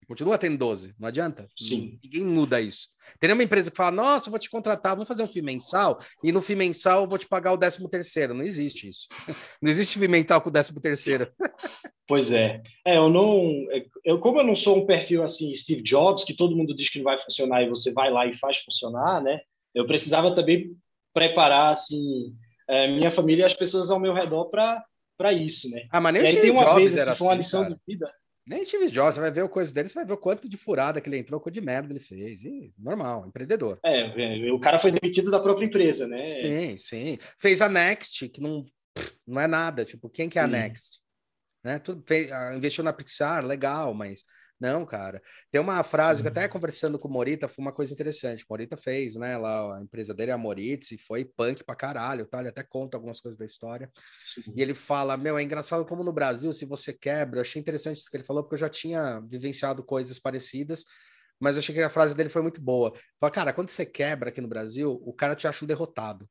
[0.07, 1.47] Continua tendo 12, não adianta?
[1.57, 1.99] Sim.
[2.03, 2.89] Ninguém muda isso.
[3.21, 6.33] Tem uma empresa que fala, nossa, vou te contratar, vamos fazer um FII mensal, e
[6.33, 8.35] no FII mensal eu vou te pagar o 13 terceiro.
[8.35, 9.09] Não existe isso.
[9.61, 11.33] Não existe FII mensal com o 13 terceiro.
[12.07, 12.61] Pois é.
[12.87, 13.51] É, eu não...
[14.05, 16.99] Eu, como eu não sou um perfil assim, Steve Jobs, que todo mundo diz que
[16.99, 19.41] não vai funcionar e você vai lá e faz funcionar, né?
[19.75, 20.77] Eu precisava também
[21.15, 22.35] preparar, assim,
[22.69, 25.87] é, minha família e as pessoas ao meu redor para isso, né?
[25.91, 27.75] Ah, mas nem e tem uma Jobs vez, assim, foi uma lição cara.
[27.75, 28.13] de vida
[28.47, 30.57] nem Steve Jobs, você vai ver o coisa dele, você vai ver o quanto de
[30.57, 32.43] furada que ele entrou, quanto de merda ele fez.
[32.43, 33.79] E, normal, empreendedor.
[33.85, 36.43] É, o cara foi demitido da própria empresa, né?
[36.43, 37.19] Sim, sim.
[37.39, 38.65] Fez a Next, que não,
[39.27, 39.85] não é nada.
[39.85, 40.49] Tipo, quem que é sim.
[40.49, 40.99] a Next?
[41.65, 41.79] Né?
[41.79, 44.25] Tudo, fez, ah, investiu na Pixar, legal, mas
[44.61, 45.21] não, cara.
[45.51, 48.45] Tem uma frase que até conversando com o Morita foi uma coisa interessante.
[48.45, 49.37] O Morita fez, né?
[49.37, 52.39] Lá a empresa dele é a Moritz e foi punk pra caralho, tá?
[52.39, 53.91] Ele até conta algumas coisas da história.
[54.21, 54.55] Sim.
[54.57, 57.39] E ele fala: Meu, é engraçado como no Brasil, se você quebra.
[57.39, 60.85] Eu achei interessante isso que ele falou, porque eu já tinha vivenciado coisas parecidas,
[61.41, 62.93] mas eu achei que a frase dele foi muito boa.
[63.21, 66.29] Fala, cara, quando você quebra aqui no Brasil, o cara te acha um derrotado.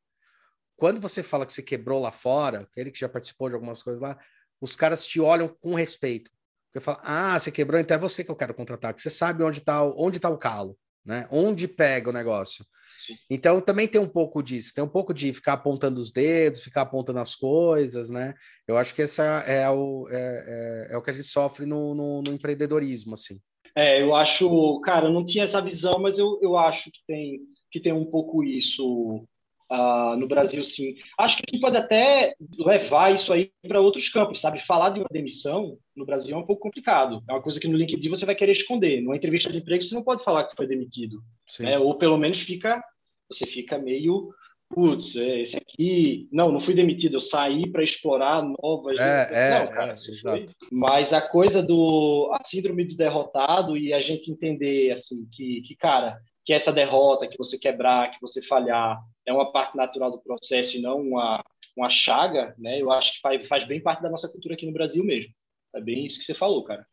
[0.76, 4.02] Quando você fala que você quebrou lá fora, ele que já participou de algumas coisas
[4.02, 4.18] lá,
[4.60, 6.32] os caras te olham com respeito.
[6.74, 9.44] Porque fala, ah, você quebrou, então é você que eu quero contratar, que você sabe
[9.44, 11.28] onde está onde tá o calo, né?
[11.30, 12.66] Onde pega o negócio.
[13.06, 13.14] Sim.
[13.30, 16.82] Então também tem um pouco disso, tem um pouco de ficar apontando os dedos, ficar
[16.82, 18.34] apontando as coisas, né?
[18.68, 21.94] Eu acho que essa é o, é, é, é o que a gente sofre no,
[21.94, 23.40] no, no, empreendedorismo, assim.
[23.76, 27.40] É, eu acho, cara, eu não tinha essa visão, mas eu, eu acho que tem,
[27.72, 29.28] que tem um pouco isso
[29.72, 30.96] uh, no Brasil, sim.
[31.18, 34.66] Acho que a gente pode até levar isso aí para outros campos, sabe?
[34.66, 37.24] Falar de uma demissão no Brasil é um pouco complicado.
[37.30, 39.02] É uma coisa que no LinkedIn você vai querer esconder.
[39.02, 41.22] Numa entrevista de emprego você não pode falar que foi demitido,
[41.60, 41.78] né?
[41.78, 42.84] Ou pelo menos fica,
[43.30, 44.34] você fica meio
[44.74, 49.00] putz, é, esse aqui, não, não fui demitido, eu saí para explorar novas.
[49.00, 50.48] É, é, não, cara, é, você foi.
[50.72, 55.76] Mas a coisa do a síndrome do derrotado e a gente entender assim que, que
[55.76, 60.22] cara, que essa derrota, que você quebrar, que você falhar, é uma parte natural do
[60.22, 61.44] processo e não uma,
[61.76, 62.82] uma chaga, né?
[62.82, 65.34] Eu acho que faz, faz bem parte da nossa cultura aqui no Brasil mesmo.
[65.76, 66.86] É bem isso que você falou, cara.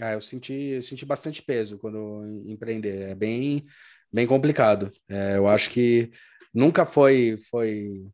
[0.00, 3.10] Ah, eu senti, eu senti bastante peso quando empreender.
[3.10, 3.66] É bem,
[4.12, 4.90] bem complicado.
[5.08, 6.10] É, eu acho que
[6.54, 8.06] nunca foi, foi,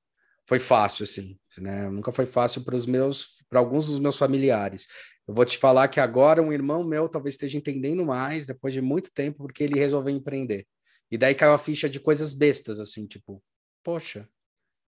[0.47, 1.89] foi fácil assim, né?
[1.89, 4.87] Nunca foi fácil para os meus, para alguns dos meus familiares.
[5.27, 8.81] Eu vou te falar que agora um irmão meu talvez esteja entendendo mais depois de
[8.81, 10.67] muito tempo porque ele resolveu empreender.
[11.11, 13.43] E daí caiu a ficha de coisas bestas, assim, tipo,
[13.83, 14.29] poxa,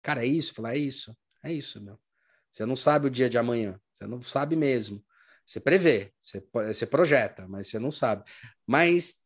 [0.02, 0.54] cara, é isso?
[0.54, 2.00] Falar, é isso, é isso, meu.
[2.52, 5.04] Você não sabe o dia de amanhã, você não sabe mesmo.
[5.46, 8.24] Você prevê, você, você projeta, mas você não sabe.
[8.66, 9.18] Mas,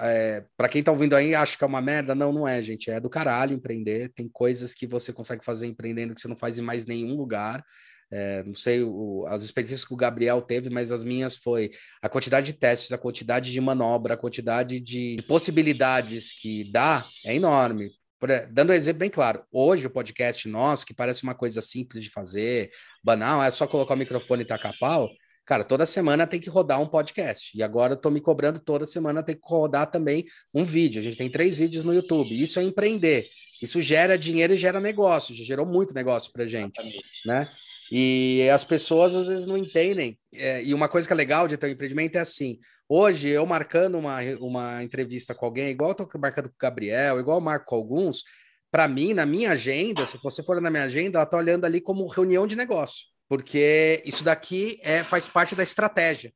[0.00, 2.14] é, para quem tá ouvindo aí, acho que é uma merda.
[2.14, 2.90] Não, não é, gente.
[2.90, 4.12] É do caralho empreender.
[4.14, 7.64] Tem coisas que você consegue fazer empreendendo que você não faz em mais nenhum lugar.
[8.10, 12.08] É, não sei o, as experiências que o Gabriel teve, mas as minhas foi a
[12.08, 17.90] quantidade de testes, a quantidade de manobra, a quantidade de possibilidades que dá é enorme.
[18.18, 22.02] Por, dando um exemplo bem claro, hoje o podcast nosso, que parece uma coisa simples
[22.02, 22.70] de fazer,
[23.02, 25.10] banal, é só colocar o microfone e tacar pau.
[25.44, 27.56] Cara, toda semana tem que rodar um podcast.
[27.56, 30.98] E agora eu tô me cobrando toda semana tem que rodar também um vídeo.
[31.00, 32.40] A gente tem três vídeos no YouTube.
[32.40, 33.28] Isso é empreender.
[33.62, 35.34] Isso gera dinheiro e gera negócio.
[35.34, 37.26] Já gerou muito negócio pra gente, Exatamente.
[37.26, 37.48] né?
[37.90, 40.18] E as pessoas às vezes não entendem.
[40.34, 42.58] É, e uma coisa que é legal de ter um empreendimento é assim:
[42.88, 47.20] hoje eu marcando uma, uma entrevista com alguém, igual eu tô marcando com o Gabriel,
[47.20, 48.24] igual eu marco com alguns,
[48.70, 51.80] para mim, na minha agenda, se você for na minha agenda, ela tá olhando ali
[51.80, 56.32] como reunião de negócio, porque isso daqui é, faz parte da estratégia.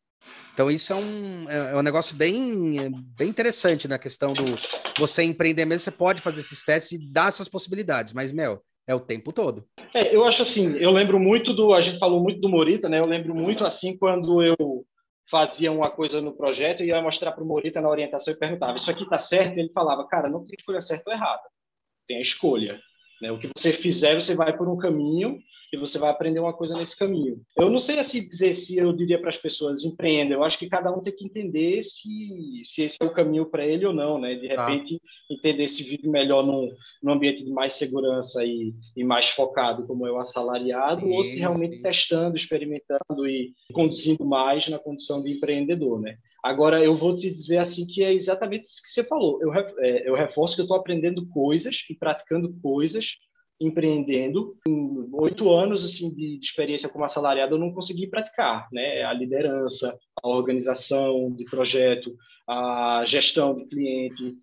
[0.53, 4.45] Então, isso é um, é, é um negócio bem, bem interessante na questão do
[4.99, 8.95] você empreender mesmo, você pode fazer esses testes e dar essas possibilidades, mas, meu, é
[8.95, 9.65] o tempo todo.
[9.95, 12.99] É, eu acho assim, eu lembro muito do, a gente falou muito do Morita, né?
[12.99, 14.57] Eu lembro muito assim quando eu
[15.31, 18.77] fazia uma coisa no projeto e ia mostrar para o Morita na orientação e perguntava:
[18.77, 21.43] "Isso aqui está certo?" E ele falava: "Cara, não tem escolha certa ou errada.
[22.09, 22.81] Tem a escolha,
[23.23, 23.31] né?
[23.31, 25.39] O que você fizer, você vai por um caminho
[25.73, 27.41] e você vai aprender uma coisa nesse caminho.
[27.57, 30.35] Eu não sei assim dizer se eu diria para as pessoas empreenda.
[30.35, 33.65] Eu acho que cada um tem que entender se, se esse é o caminho para
[33.65, 34.35] ele ou não, né?
[34.35, 34.67] De tá.
[34.67, 35.35] repente ah.
[35.35, 36.69] entender se vive melhor num,
[37.03, 41.23] num ambiente de mais segurança e, e mais focado, como é o assalariado, sim, ou
[41.23, 41.83] se realmente sim.
[41.83, 46.17] testando, experimentando e conduzindo mais na condição de empreendedor, né?
[46.43, 49.39] Agora, eu vou te dizer assim que é exatamente isso que você falou.
[49.43, 53.17] Eu, é, eu reforço que eu estou aprendendo coisas e praticando coisas
[53.61, 54.57] empreendendo.
[54.67, 59.03] Em oito anos assim de, experiência como assalariado, eu não consegui praticar, né?
[59.03, 62.17] A liderança, a organização de projeto,
[62.49, 64.37] a gestão de cliente,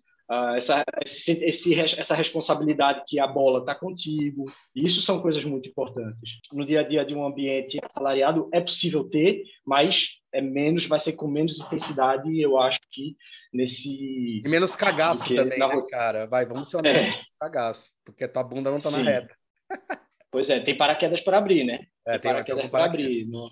[0.56, 4.44] essa, esse, essa responsabilidade que a bola está contigo.
[4.74, 6.38] Isso são coisas muito importantes.
[6.52, 10.98] No dia a dia de um ambiente assalariado é possível ter, mas é menos, vai
[10.98, 13.16] ser com menos intensidade, eu acho que
[13.52, 14.42] nesse.
[14.44, 15.68] E menos cagaço também, na...
[15.68, 16.26] né, cara?
[16.26, 17.24] Vai, vamos ser honestos, é.
[17.40, 19.02] cagaço, porque tua bunda não tá Sim.
[19.02, 19.34] na reta.
[20.30, 21.86] pois é, tem paraquedas para abrir, né?
[22.06, 23.26] É, tem, tem paraquedas para abrir.
[23.26, 23.48] No...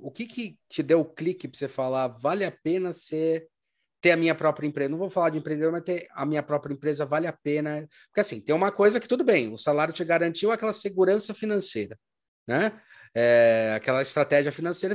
[0.00, 3.46] O que que te deu o clique para você falar, vale a pena ser
[4.02, 4.90] ter a minha própria empresa.
[4.90, 7.88] Não vou falar de empreendedor, mas ter a minha própria empresa vale a pena.
[8.08, 11.96] Porque assim, tem uma coisa que tudo bem, o salário te garantiu aquela segurança financeira,
[12.46, 12.78] né?
[13.14, 14.94] É, aquela estratégia financeira,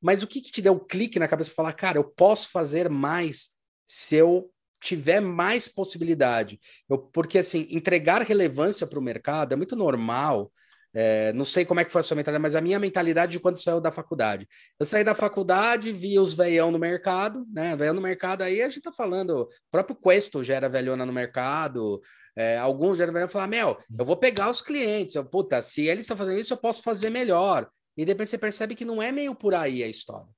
[0.00, 2.04] mas o que, que te deu o um clique na cabeça para falar, cara, eu
[2.04, 3.51] posso fazer mais
[3.94, 6.58] se eu tiver mais possibilidade?
[6.88, 10.50] Eu, porque assim, entregar relevância para o mercado é muito normal
[10.94, 13.40] é, não sei como é que foi a sua mentalidade, mas a minha mentalidade de
[13.40, 14.46] quando saiu da faculdade.
[14.78, 17.74] Eu saí da faculdade, vi os veião no mercado, né?
[17.74, 21.12] Veião no mercado, aí a gente tá falando, o próprio Questo já era velhona no
[21.12, 22.02] mercado,
[22.36, 26.02] é, alguns já eram falar, Mel, eu vou pegar os clientes, eu, puta, se eles
[26.02, 27.68] estão fazendo isso, eu posso fazer melhor.
[27.96, 30.28] E depois você percebe que não é meio por aí a história.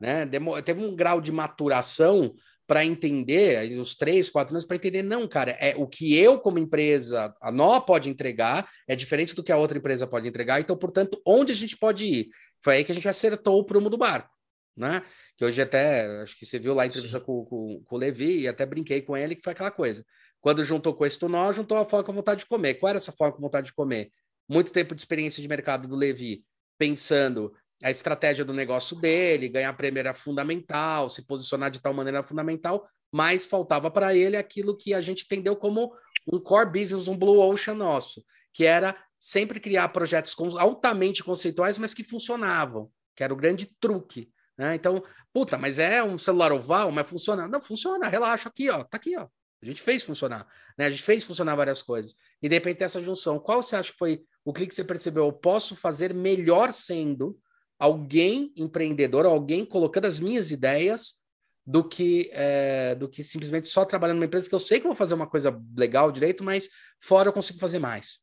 [0.00, 0.24] Né?
[0.24, 2.34] Demo, teve um grau de maturação
[2.68, 6.58] para entender, uns três, quatro anos, para entender, não, cara, é o que eu, como
[6.58, 10.76] empresa, a nó pode entregar, é diferente do que a outra empresa pode entregar, então,
[10.76, 12.28] portanto, onde a gente pode ir?
[12.62, 14.28] Foi aí que a gente acertou o prumo do barco,
[14.76, 15.02] né?
[15.34, 18.40] Que hoje até, acho que você viu lá a entrevista com, com, com, o Levi,
[18.40, 20.04] e até brinquei com ele, que foi aquela coisa.
[20.38, 22.74] Quando juntou com esse nó, juntou a fome com vontade de comer.
[22.74, 24.10] Qual era essa fome com vontade de comer?
[24.46, 26.44] Muito tempo de experiência de mercado do Levi,
[26.78, 27.50] pensando
[27.82, 32.26] a estratégia do negócio dele, ganhar prêmio era fundamental, se posicionar de tal maneira era
[32.26, 35.92] fundamental, mas faltava para ele aquilo que a gente entendeu como
[36.30, 41.94] um core business, um blue ocean nosso, que era sempre criar projetos altamente conceituais, mas
[41.94, 44.30] que funcionavam, que era o grande truque.
[44.56, 44.74] Né?
[44.74, 45.02] Então,
[45.32, 47.46] puta, mas é um celular oval, mas funciona?
[47.46, 49.28] Não, funciona, relaxa, aqui, ó, tá aqui, ó.
[49.60, 50.86] A gente fez funcionar, né?
[50.86, 52.14] A gente fez funcionar várias coisas.
[52.40, 55.24] E de repente essa junção, qual você acha que foi o clique que você percebeu?
[55.24, 57.36] Eu posso fazer melhor sendo
[57.78, 61.18] alguém empreendedor, alguém colocando as minhas ideias
[61.64, 64.90] do que é, do que simplesmente só trabalhando numa empresa que eu sei que eu
[64.90, 66.68] vou fazer uma coisa legal direito, mas
[66.98, 68.20] fora eu consigo fazer mais.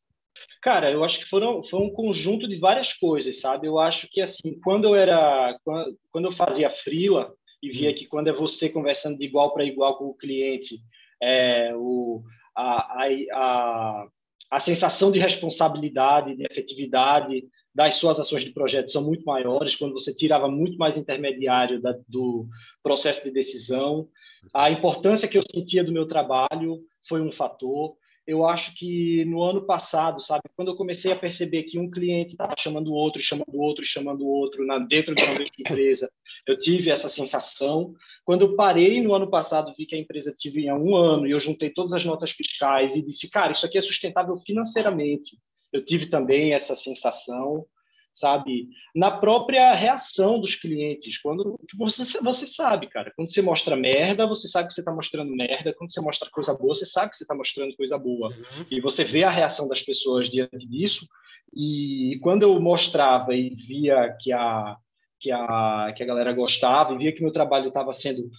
[0.60, 3.68] Cara, eu acho que foram, foi um conjunto de várias coisas, sabe?
[3.68, 7.32] Eu acho que assim, quando eu era quando, eu fazia frila
[7.62, 7.94] e via hum.
[7.94, 10.80] que quando é você conversando de igual para igual com o cliente,
[11.22, 14.06] é, o, a, a, a,
[14.50, 17.44] a sensação de responsabilidade, de efetividade
[17.76, 21.94] das suas ações de projeto são muito maiores, quando você tirava muito mais intermediário da,
[22.08, 22.48] do
[22.82, 24.08] processo de decisão.
[24.54, 27.94] A importância que eu sentia do meu trabalho foi um fator.
[28.26, 32.32] Eu acho que no ano passado, sabe, quando eu comecei a perceber que um cliente
[32.32, 36.10] estava chamando outro, chamando outro, chamando outro na, dentro de uma mesma empresa,
[36.46, 37.92] eu tive essa sensação.
[38.24, 41.38] Quando eu parei no ano passado, vi que a empresa tinha um ano e eu
[41.38, 45.36] juntei todas as notas fiscais e disse, cara, isso aqui é sustentável financeiramente
[45.76, 47.64] eu tive também essa sensação,
[48.12, 48.68] sabe?
[48.94, 54.48] Na própria reação dos clientes, quando você, você sabe, cara, quando você mostra merda, você
[54.48, 57.24] sabe que você está mostrando merda, quando você mostra coisa boa, você sabe que você
[57.24, 58.28] está mostrando coisa boa.
[58.28, 58.66] Uhum.
[58.70, 61.06] E você vê a reação das pessoas diante disso,
[61.54, 64.76] e quando eu mostrava e via que a,
[65.20, 68.30] que a, que a galera gostava, e via que meu trabalho estava sendo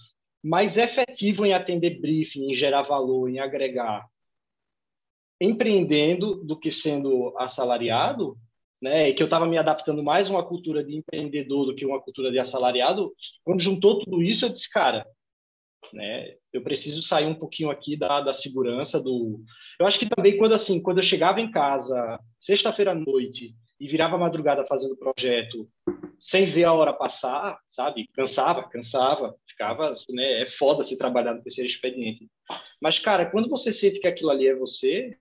[0.42, 4.06] mais efetivo em atender briefing, em gerar valor, em agregar,
[5.40, 8.36] empreendendo do que sendo assalariado,
[8.80, 12.00] né, e que eu estava me adaptando mais uma cultura de empreendedor do que uma
[12.00, 13.12] cultura de assalariado,
[13.44, 15.06] quando juntou tudo isso, eu disse, cara,
[15.92, 19.42] né, eu preciso sair um pouquinho aqui da, da segurança do...
[19.80, 23.86] Eu acho que também quando, assim, quando eu chegava em casa, sexta-feira à noite, e
[23.86, 25.68] virava madrugada fazendo projeto,
[26.18, 28.08] sem ver a hora passar, sabe?
[28.12, 30.42] Cansava, cansava, ficava, né?
[30.42, 32.28] É foda se trabalhar no terceiro expediente.
[32.82, 35.16] Mas, cara, quando você sente que aquilo ali é você,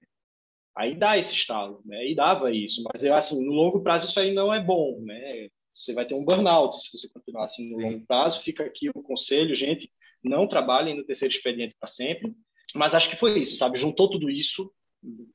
[0.78, 2.10] aí dá esse estalo, né?
[2.10, 5.50] E dava isso, mas eu assim, no longo prazo isso aí não é bom, né?
[5.74, 8.42] Você vai ter um burnout se você continuar assim no longo prazo.
[8.42, 9.92] Fica aqui o conselho, gente,
[10.24, 12.34] não trabalhem no terceiro expediente para sempre.
[12.74, 13.78] Mas acho que foi isso, sabe?
[13.78, 14.72] Juntou tudo isso.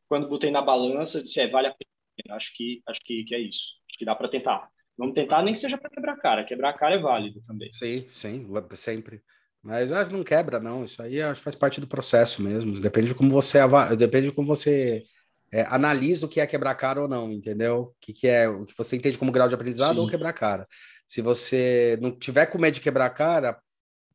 [0.09, 2.36] Quando botei na balança, eu disse, é, vale a pena.
[2.36, 3.72] Acho que acho que, que é isso.
[3.88, 4.68] Acho que dá para tentar.
[4.99, 6.45] Vamos tentar, nem que seja para quebrar a cara.
[6.45, 7.72] Quebrar a cara é válido também.
[7.72, 9.22] Sim, sim, sempre.
[9.62, 10.84] Mas ah, não quebra, não.
[10.84, 12.80] Isso aí acho faz parte do processo mesmo.
[12.80, 13.59] Depende de como você
[13.97, 15.05] depende de como você
[15.53, 17.80] é, analisa o que é quebrar cara ou não, entendeu?
[17.80, 20.00] O que, que é o que você entende como grau de aprendizado Sim.
[20.00, 20.66] ou quebrar cara.
[21.07, 23.61] Se você não tiver com medo de quebrar cara,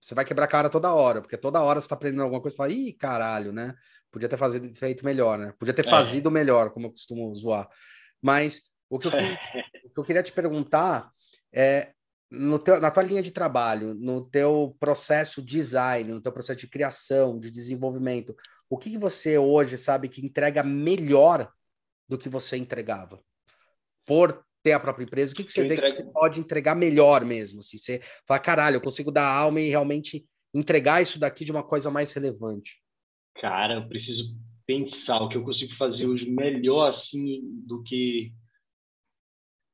[0.02, 2.58] você vai quebrar cara toda hora, porque toda hora você tá aprendendo alguma coisa e
[2.58, 3.76] fala, ih, caralho, né?
[4.12, 5.54] Podia ter fazido, feito melhor, né?
[5.60, 5.90] Podia ter é.
[5.90, 7.70] fazido melhor, como eu costumo zoar.
[8.20, 9.12] Mas o que eu,
[9.86, 11.12] o que eu queria te perguntar
[11.54, 11.92] é
[12.64, 17.40] teu, na tua linha de trabalho, no teu processo design, no teu processo de criação,
[17.40, 18.36] de desenvolvimento,
[18.70, 21.52] o que, que você hoje sabe que entrega melhor
[22.08, 23.22] do que você entregava?
[24.06, 25.96] Por ter a própria empresa, o que, que você eu vê entrego...
[25.96, 27.60] que você pode entregar melhor mesmo?
[27.60, 31.64] Assim, você fala, caralho, eu consigo dar alma e realmente entregar isso daqui de uma
[31.64, 32.82] coisa mais relevante.
[33.36, 38.34] Cara, eu preciso pensar o que eu consigo fazer hoje melhor assim do que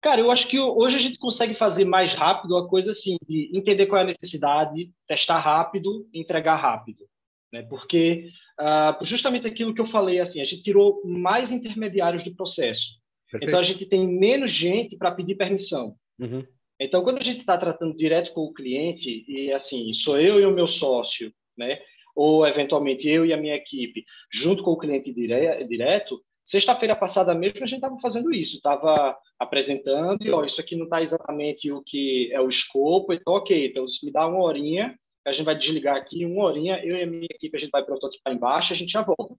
[0.04, 3.50] Cara, eu acho que hoje a gente consegue fazer mais rápido a coisa assim, de
[3.58, 7.08] entender qual é a necessidade, testar rápido, entregar rápido,
[7.54, 7.62] né?
[7.64, 8.30] Porque
[8.60, 13.00] uh, justamente aquilo que eu falei, assim, a gente tirou mais intermediários do processo.
[13.30, 13.50] Perfeito.
[13.50, 15.96] Então a gente tem menos gente para pedir permissão.
[16.20, 16.46] Uhum.
[16.80, 20.46] Então quando a gente está tratando direto com o cliente e assim, sou eu e
[20.46, 21.80] o meu sócio, né?
[22.16, 27.34] Ou eventualmente eu e a minha equipe, junto com o cliente dire direto, Sexta-feira passada
[27.34, 31.72] mesmo a gente estava fazendo isso, estava apresentando e ó, isso aqui não está exatamente
[31.72, 35.46] o que é o escopo, então ok, então se me dá uma horinha, a gente
[35.46, 38.74] vai desligar aqui, uma horinha, eu e a minha equipe a gente vai prototipar embaixo,
[38.74, 39.36] a gente já volta.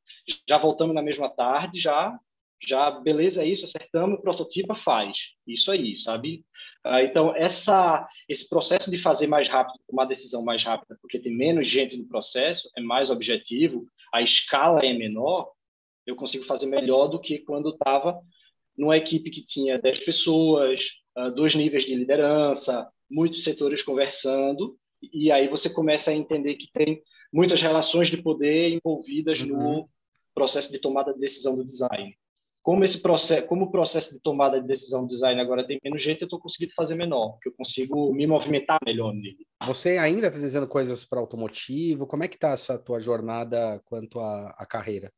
[0.49, 2.19] Já voltamos na mesma tarde, já,
[2.67, 5.33] já beleza é isso, acertamos, prototipa, faz.
[5.47, 6.45] Isso aí, sabe?
[6.83, 11.35] Ah, então essa, esse processo de fazer mais rápido, tomar decisão mais rápida, porque tem
[11.35, 15.51] menos gente no processo, é mais objetivo, a escala é menor,
[16.07, 18.21] eu consigo fazer melhor do que quando estava
[18.77, 24.77] numa equipe que tinha 10 pessoas, uh, dois níveis de liderança, muitos setores conversando,
[25.13, 27.03] e aí você começa a entender que tem
[27.33, 29.49] muitas relações de poder envolvidas uhum.
[29.49, 29.89] no
[30.35, 32.17] processo de tomada de decisão do design.
[32.63, 36.01] Como esse processo, como o processo de tomada de decisão do design agora tem menos
[36.01, 39.47] gente, eu estou conseguindo fazer menor, porque eu consigo me movimentar melhor nele.
[39.67, 42.07] Você ainda está dizendo coisas para automotivo?
[42.07, 45.13] Como é que está essa tua jornada quanto à carreira?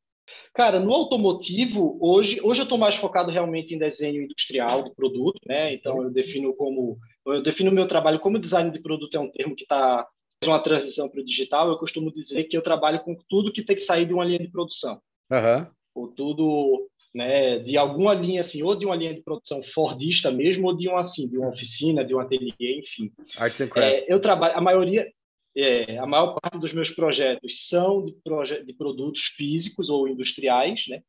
[0.53, 5.39] Cara, no automotivo, hoje, hoje eu estou mais focado realmente em desenho industrial de produto,
[5.47, 5.73] né?
[5.73, 9.31] Então eu defino como eu defino o meu trabalho como design de produto é um
[9.31, 10.07] termo que está
[10.45, 11.69] uma transição para o digital.
[11.69, 14.39] Eu costumo dizer que eu trabalho com tudo que tem que sair de uma linha
[14.39, 15.01] de produção,
[15.31, 15.67] uhum.
[15.95, 17.59] ou tudo, né?
[17.59, 21.01] De alguma linha assim, ou de uma linha de produção fordista mesmo, ou de uma
[21.01, 23.11] assim, de uma oficina, de um ateliê, enfim.
[23.37, 24.09] Arts and crafts.
[24.09, 25.11] É, eu trabalho a maioria
[25.57, 30.85] é, a maior parte dos meus projetos são de, proje de produtos físicos ou industriais,
[30.89, 31.03] né?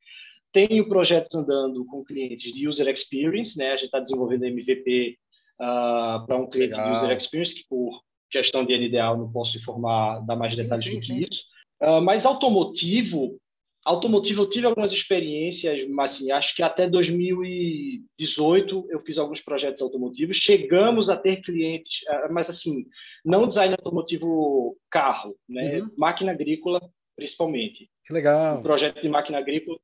[0.53, 3.71] Tenho projetos andando com clientes de user experience, né?
[3.71, 5.19] A gente está desenvolvendo MVP
[5.59, 6.93] uh, ah, para um cliente Legal.
[6.93, 10.91] de user experience que por questão de NDA não posso informar, dar mais detalhes sim,
[10.91, 11.19] sim, do que sim.
[11.19, 11.43] isso.
[11.81, 13.39] Uh, mas automotivo,
[13.87, 19.81] Automotivo, eu tive algumas experiências, mas assim, acho que até 2018 eu fiz alguns projetos
[19.81, 20.35] automotivos.
[20.35, 22.85] Chegamos a ter clientes, ah, mas assim,
[23.23, 25.79] não design automotivo carro, né?
[25.79, 25.89] Uhum.
[25.97, 26.81] Máquina agrícola,
[27.15, 27.89] principalmente.
[28.05, 28.59] Que legal.
[28.59, 29.79] Um projeto de máquina agrícola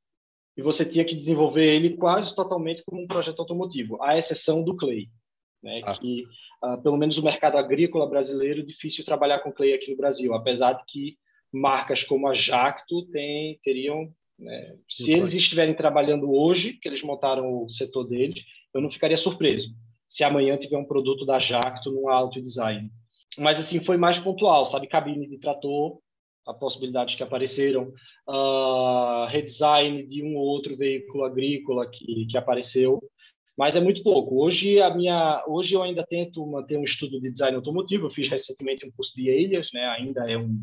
[0.57, 4.75] e você tinha que desenvolver ele quase totalmente como um projeto automotivo, à exceção do
[4.75, 5.07] Clay,
[5.63, 5.81] né?
[5.83, 5.93] Ah.
[5.93, 6.25] Que
[6.63, 10.73] uh, pelo menos o mercado agrícola brasileiro difícil trabalhar com Clay aqui no Brasil, apesar
[10.73, 11.17] de que
[11.51, 14.13] marcas como a Jacto tem, teriam.
[14.37, 15.41] Né, se Muito eles bem.
[15.41, 18.43] estiverem trabalhando hoje, que eles montaram o setor deles,
[18.73, 19.73] eu não ficaria surpreso
[20.13, 22.91] se amanhã tiver um produto da Jacto no auto design.
[23.35, 25.97] Mas assim foi mais pontual, sabe, cabine de trator,
[26.45, 27.91] a possibilidades que apareceram,
[28.27, 33.01] uh, redesign de um ou outro veículo agrícola que, que apareceu,
[33.57, 34.43] mas é muito pouco.
[34.43, 38.07] Hoje a minha, hoje eu ainda tento manter um estudo de design automotivo.
[38.07, 39.85] Eu fiz recentemente um curso de Alias, né?
[39.97, 40.59] Ainda é um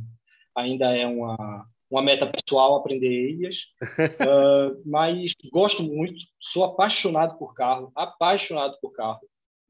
[0.55, 7.55] ainda é uma, uma meta pessoal aprender ilhas, uh, mas gosto muito, sou apaixonado por
[7.55, 9.21] carro, apaixonado por carro.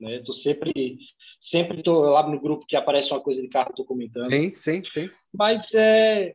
[0.00, 0.22] Né?
[0.24, 0.98] Tô sempre,
[1.40, 4.30] sempre tô lá no grupo que aparece uma coisa de carro, tô comentando.
[4.30, 5.10] Sim, sim, sim.
[5.32, 6.34] Mas é,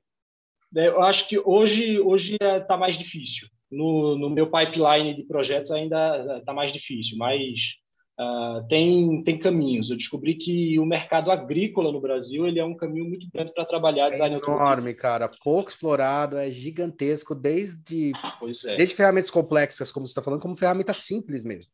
[0.75, 3.47] é eu acho que hoje, hoje está é, mais difícil.
[3.71, 7.75] No, no meu pipeline de projetos ainda está mais difícil, mas
[8.17, 9.89] Uh, tem, tem caminhos.
[9.89, 13.65] Eu descobri que o mercado agrícola no Brasil ele é um caminho muito grande para
[13.65, 15.29] trabalhar é design enorme, cara.
[15.43, 18.77] Pouco explorado, é gigantesco, desde, é.
[18.77, 21.69] desde ferramentas complexas, como você está falando, como ferramentas simples mesmo.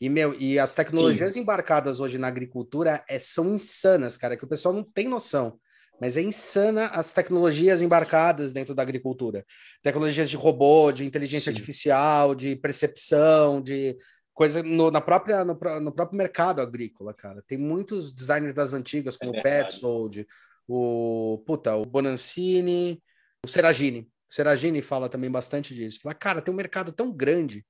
[0.00, 1.40] E, meu, e as tecnologias Sim.
[1.40, 5.58] embarcadas hoje na agricultura é, são insanas, cara, que o pessoal não tem noção.
[6.00, 9.44] Mas é insana as tecnologias embarcadas dentro da agricultura.
[9.82, 11.56] Tecnologias de robô, de inteligência Sim.
[11.56, 13.96] artificial, de percepção, de
[14.32, 17.42] coisa no, na própria, no, no, próprio mercado agrícola, cara.
[17.46, 20.26] Tem muitos designers das antigas, como é o Petzold,
[20.68, 23.02] o, puta, o Bonancini,
[23.44, 24.08] o Seragini.
[24.30, 26.00] O Seragini fala também bastante disso.
[26.00, 27.66] Fala, cara, tem um mercado tão grande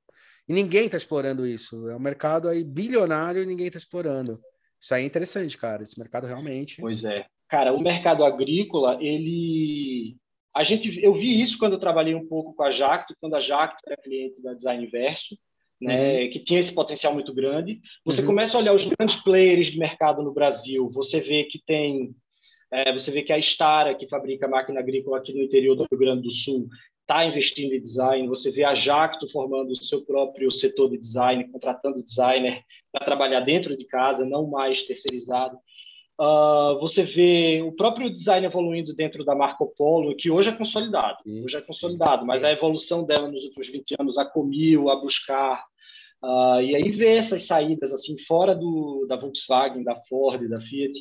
[0.49, 1.89] e ninguém está explorando isso.
[1.89, 4.41] É um mercado aí bilionário e ninguém está explorando.
[4.81, 5.83] Isso aí é interessante, cara.
[5.83, 6.81] Esse mercado realmente.
[6.81, 7.27] Pois é.
[7.49, 10.17] Cara, o mercado agrícola, ele.
[10.55, 13.41] A gente, eu vi isso quando eu trabalhei um pouco com a Jacto, quando a
[13.41, 15.37] Jacto era cliente da Design Verso
[15.81, 16.31] né, uhum.
[16.31, 17.81] que tinha esse potencial muito grande.
[18.05, 18.29] Você uhum.
[18.29, 22.15] começa a olhar os grandes players de mercado no Brasil, você vê que tem,
[22.71, 25.99] é, você vê que a Stara, que fabrica máquina agrícola aqui no interior do Rio
[25.99, 26.69] Grande do Sul,
[27.01, 28.29] está investindo em design.
[28.29, 33.41] Você vê a Jacto formando o seu próprio setor de design, contratando designer para trabalhar
[33.41, 35.59] dentro de casa, não mais terceirizado.
[36.21, 41.19] Uh, você vê o próprio design evoluindo dentro da Marco Polo, que hoje é consolidado,
[41.25, 45.65] hoje é consolidado, mas a evolução dela nos últimos 20 anos, a Comil, a Buscar,
[46.21, 50.93] uh, e aí ver essas saídas assim fora do, da Volkswagen, da Ford, da Fiat,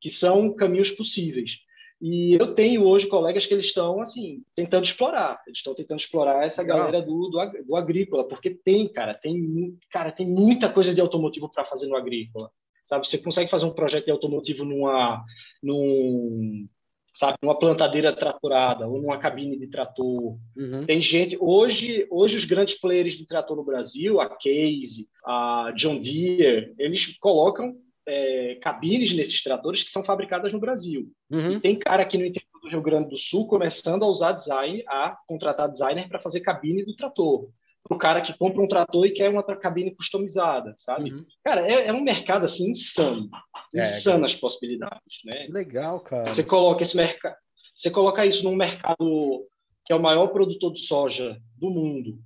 [0.00, 1.58] que são caminhos possíveis.
[2.00, 6.46] E eu tenho hoje colegas que eles estão assim tentando explorar, eles estão tentando explorar
[6.46, 11.00] essa galera do, do, do agrícola, porque tem, cara, tem, cara, tem muita coisa de
[11.02, 12.50] automotivo para fazer no agrícola
[12.92, 13.08] sabe?
[13.08, 15.24] Você consegue fazer um projeto de automotivo numa,
[15.62, 16.68] num,
[17.14, 20.36] sabe, numa plantadeira tratorada ou numa cabine de trator.
[20.54, 20.84] Uhum.
[20.86, 25.98] Tem gente hoje, hoje os grandes players de trator no Brasil, a Case, a John
[25.98, 27.74] Deere, eles colocam
[28.06, 31.10] é, cabines nesses tratores que são fabricadas no Brasil.
[31.30, 31.58] Uhum.
[31.60, 35.16] tem cara aqui no interior do Rio Grande do Sul começando a usar design, a
[35.26, 37.48] contratar designer para fazer cabine do trator
[37.90, 41.12] o cara que compra um trator e quer uma cabine customizada, sabe?
[41.12, 41.26] Uhum.
[41.44, 43.28] Cara, é, é, um mercado assim insano,
[43.74, 45.46] é, insano as possibilidades, né?
[45.46, 46.32] Que legal, cara.
[46.32, 47.36] Você coloca esse mercado,
[47.74, 49.46] você coloca isso num mercado
[49.84, 52.18] que é o maior produtor de soja do mundo,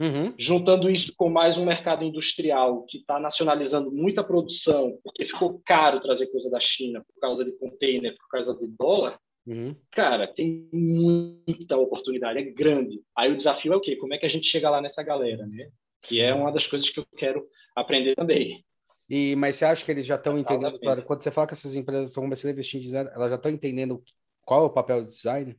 [0.00, 0.32] uhum.
[0.38, 6.00] juntando isso com mais um mercado industrial que está nacionalizando muita produção, porque ficou caro
[6.00, 9.18] trazer coisa da China por causa de container, por causa do dólar.
[9.46, 9.74] Uhum.
[9.90, 13.02] Cara, tem muita oportunidade, é grande.
[13.16, 13.96] Aí o desafio é o quê?
[13.96, 15.70] Como é que a gente chega lá nessa galera, né?
[16.00, 18.64] Que é uma das coisas que eu quero aprender também.
[19.08, 20.78] E, mas você acha que eles já estão entendendo?
[20.78, 23.36] Claro, quando você fala que essas empresas estão começando a investir em design, elas já
[23.36, 24.02] estão entendendo
[24.42, 25.56] qual é o papel do design?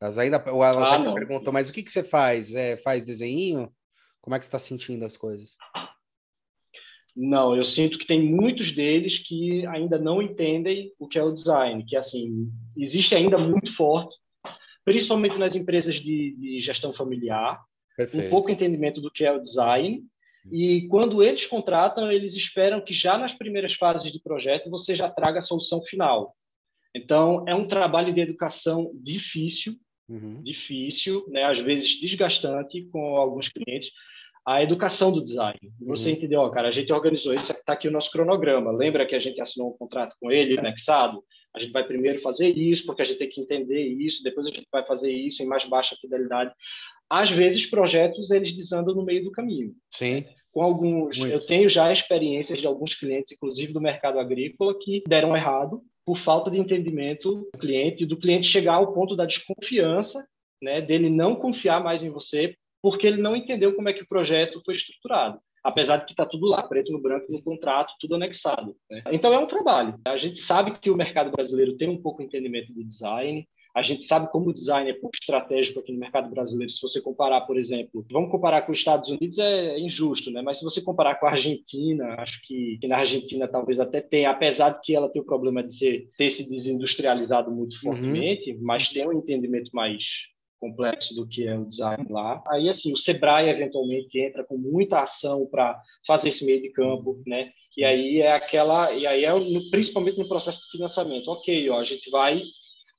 [0.00, 1.14] Elas ainda, ou elas ah, ainda não.
[1.14, 2.54] perguntam, mas o que, que você faz?
[2.54, 3.72] É, faz desenho?
[4.20, 5.56] Como é que você está sentindo as coisas?
[7.14, 11.32] Não, eu sinto que tem muitos deles que ainda não entendem o que é o
[11.32, 14.16] design, que assim existe ainda muito forte,
[14.84, 17.62] principalmente nas empresas de, de gestão familiar,
[17.96, 18.26] Perfeito.
[18.26, 20.02] um pouco entendimento do que é o design.
[20.50, 25.08] E quando eles contratam, eles esperam que já nas primeiras fases de projeto você já
[25.08, 26.34] traga a solução final.
[26.94, 29.76] Então é um trabalho de educação difícil,
[30.08, 30.42] uhum.
[30.42, 31.44] difícil, né?
[31.44, 33.90] às vezes desgastante com alguns clientes,
[34.44, 35.58] a educação do design.
[35.80, 36.16] Você uhum.
[36.16, 36.68] entendeu, cara?
[36.68, 38.72] A gente organizou isso, está aqui o nosso cronograma.
[38.72, 41.22] Lembra que a gente assinou um contrato com ele, anexado?
[41.54, 44.50] A gente vai primeiro fazer isso, porque a gente tem que entender isso, depois a
[44.50, 46.52] gente vai fazer isso em mais baixa fidelidade.
[47.08, 49.74] Às vezes, projetos eles desandam no meio do caminho.
[49.94, 50.24] Sim.
[50.50, 51.32] Com alguns, Muito.
[51.32, 56.18] eu tenho já experiências de alguns clientes, inclusive do mercado agrícola, que deram errado por
[56.18, 60.26] falta de entendimento do cliente, do cliente chegar ao ponto da desconfiança,
[60.60, 64.08] né, dele não confiar mais em você porque ele não entendeu como é que o
[64.08, 65.38] projeto foi estruturado.
[65.64, 68.76] Apesar de que está tudo lá, preto no branco, no contrato, tudo anexado.
[68.90, 69.02] Né?
[69.12, 69.98] Então é um trabalho.
[70.04, 73.80] A gente sabe que o mercado brasileiro tem um pouco de entendimento de design, a
[73.80, 76.70] gente sabe como o design é pouco estratégico aqui no mercado brasileiro.
[76.70, 80.42] Se você comparar, por exemplo, vamos comparar com os Estados Unidos, é injusto, né?
[80.42, 84.30] Mas se você comparar com a Argentina, acho que, que na Argentina talvez até tenha,
[84.30, 87.80] apesar de que ela tem o problema de ser, ter se desindustrializado muito uhum.
[87.80, 88.58] fortemente, uhum.
[88.60, 90.31] mas tem um entendimento mais
[90.62, 92.40] complexo do que é o design lá.
[92.46, 97.20] Aí, assim, o Sebrae eventualmente entra com muita ação para fazer esse meio de campo,
[97.26, 97.50] né?
[97.76, 99.32] E aí é aquela, e aí é
[99.72, 101.26] principalmente no processo de financiamento.
[101.28, 102.40] Ok, ó, a gente vai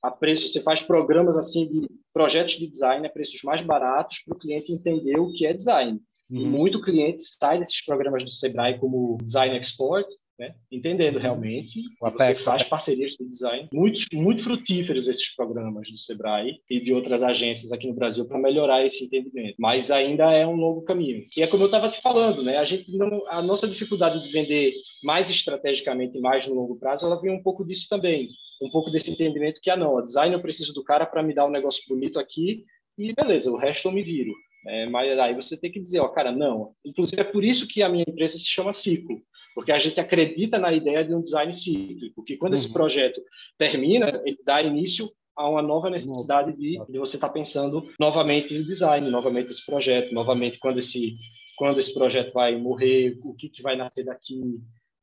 [0.02, 4.36] a preço, você faz programas assim de projetos de design a preços mais baratos para
[4.36, 5.98] o cliente entender o que é design.
[6.30, 6.38] Uhum.
[6.38, 10.06] E muito cliente sai desses programas do Sebrae como Design Export
[10.38, 10.54] né?
[10.70, 11.80] entendendo realmente.
[12.00, 16.80] O Apex, você faz parcerias de design muito, muito frutíferos esses programas do Sebrae e
[16.80, 19.56] de outras agências aqui no Brasil para melhorar esse entendimento.
[19.58, 21.22] Mas ainda é um longo caminho.
[21.36, 22.58] E é como eu estava te falando, né?
[22.58, 24.72] A gente não, a nossa dificuldade de vender
[25.02, 28.28] mais estrategicamente e mais no longo prazo, ela vem um pouco disso também,
[28.60, 31.46] um pouco desse entendimento que ah não, design eu preciso do cara para me dar
[31.46, 32.64] um negócio bonito aqui
[32.96, 34.32] e beleza, o resto eu me viro.
[34.66, 36.72] É, mas aí você tem que dizer, ó, cara, não.
[36.82, 39.20] Inclusive é por isso que a minha empresa se chama Ciclo
[39.54, 42.58] porque a gente acredita na ideia de um design cíclico, que quando uhum.
[42.58, 43.22] esse projeto
[43.56, 48.54] termina, ele dá início a uma nova necessidade de, de você estar tá pensando novamente
[48.54, 51.16] em design, novamente esse projeto, novamente quando esse
[51.56, 54.40] quando esse projeto vai morrer, o que, que vai nascer daqui,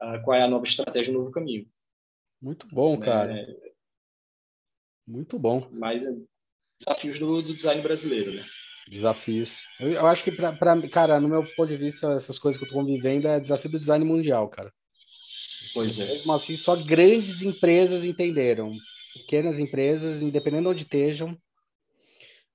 [0.02, 1.66] uh, qual é a nova estratégia, o novo caminho.
[2.42, 3.32] Muito bom, cara.
[3.34, 3.72] É...
[5.08, 5.68] Muito bom.
[5.72, 6.12] Mas é
[6.78, 8.44] desafios do, do design brasileiro, né?
[8.92, 9.64] Desafios.
[9.80, 10.56] Eu, eu acho que, para
[10.90, 13.80] cara, no meu ponto de vista, essas coisas que eu tô convivendo é desafio do
[13.80, 14.72] design mundial, cara.
[15.74, 16.06] Pois é.
[16.06, 18.76] Mesmo assim, só grandes empresas entenderam.
[19.14, 21.38] Pequenas empresas, independente de onde estejam,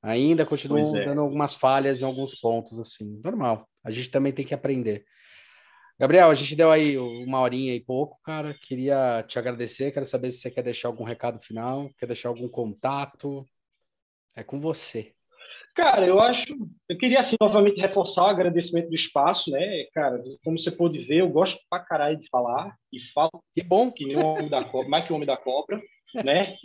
[0.07, 1.05] Ainda continuam é.
[1.05, 3.21] dando algumas falhas em alguns pontos, assim.
[3.25, 3.69] Normal.
[3.83, 5.05] A gente também tem que aprender.
[5.99, 8.55] Gabriel, a gente deu aí uma horinha e pouco, cara.
[8.55, 9.91] Queria te agradecer.
[9.91, 13.45] Quero saber se você quer deixar algum recado final, quer deixar algum contato.
[14.33, 15.16] É com você.
[15.77, 16.57] Cara, eu acho.
[16.89, 19.85] Eu queria, assim, novamente reforçar o agradecimento do espaço, né?
[19.93, 23.43] Cara, como você pôde ver, eu gosto pra caralho de falar e falo.
[23.55, 23.91] Que bom.
[23.91, 25.79] Que nem o homem da cobra, mais que o homem da cobra,
[26.25, 26.57] né?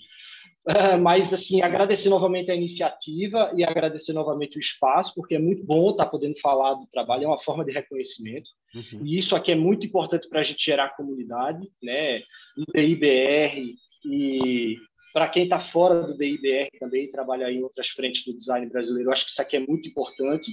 [0.66, 5.66] Uh, mas, assim, agradecer novamente a iniciativa e agradecer novamente o espaço, porque é muito
[5.66, 8.50] bom estar podendo falar do trabalho, é uma forma de reconhecimento.
[8.74, 9.02] Uhum.
[9.04, 12.22] E isso aqui é muito importante para a gente gerar comunidade, né?
[12.56, 14.78] No DIBR e
[15.14, 19.26] para quem está fora do DIBR também, trabalha em outras frentes do design brasileiro, acho
[19.26, 20.52] que isso aqui é muito importante,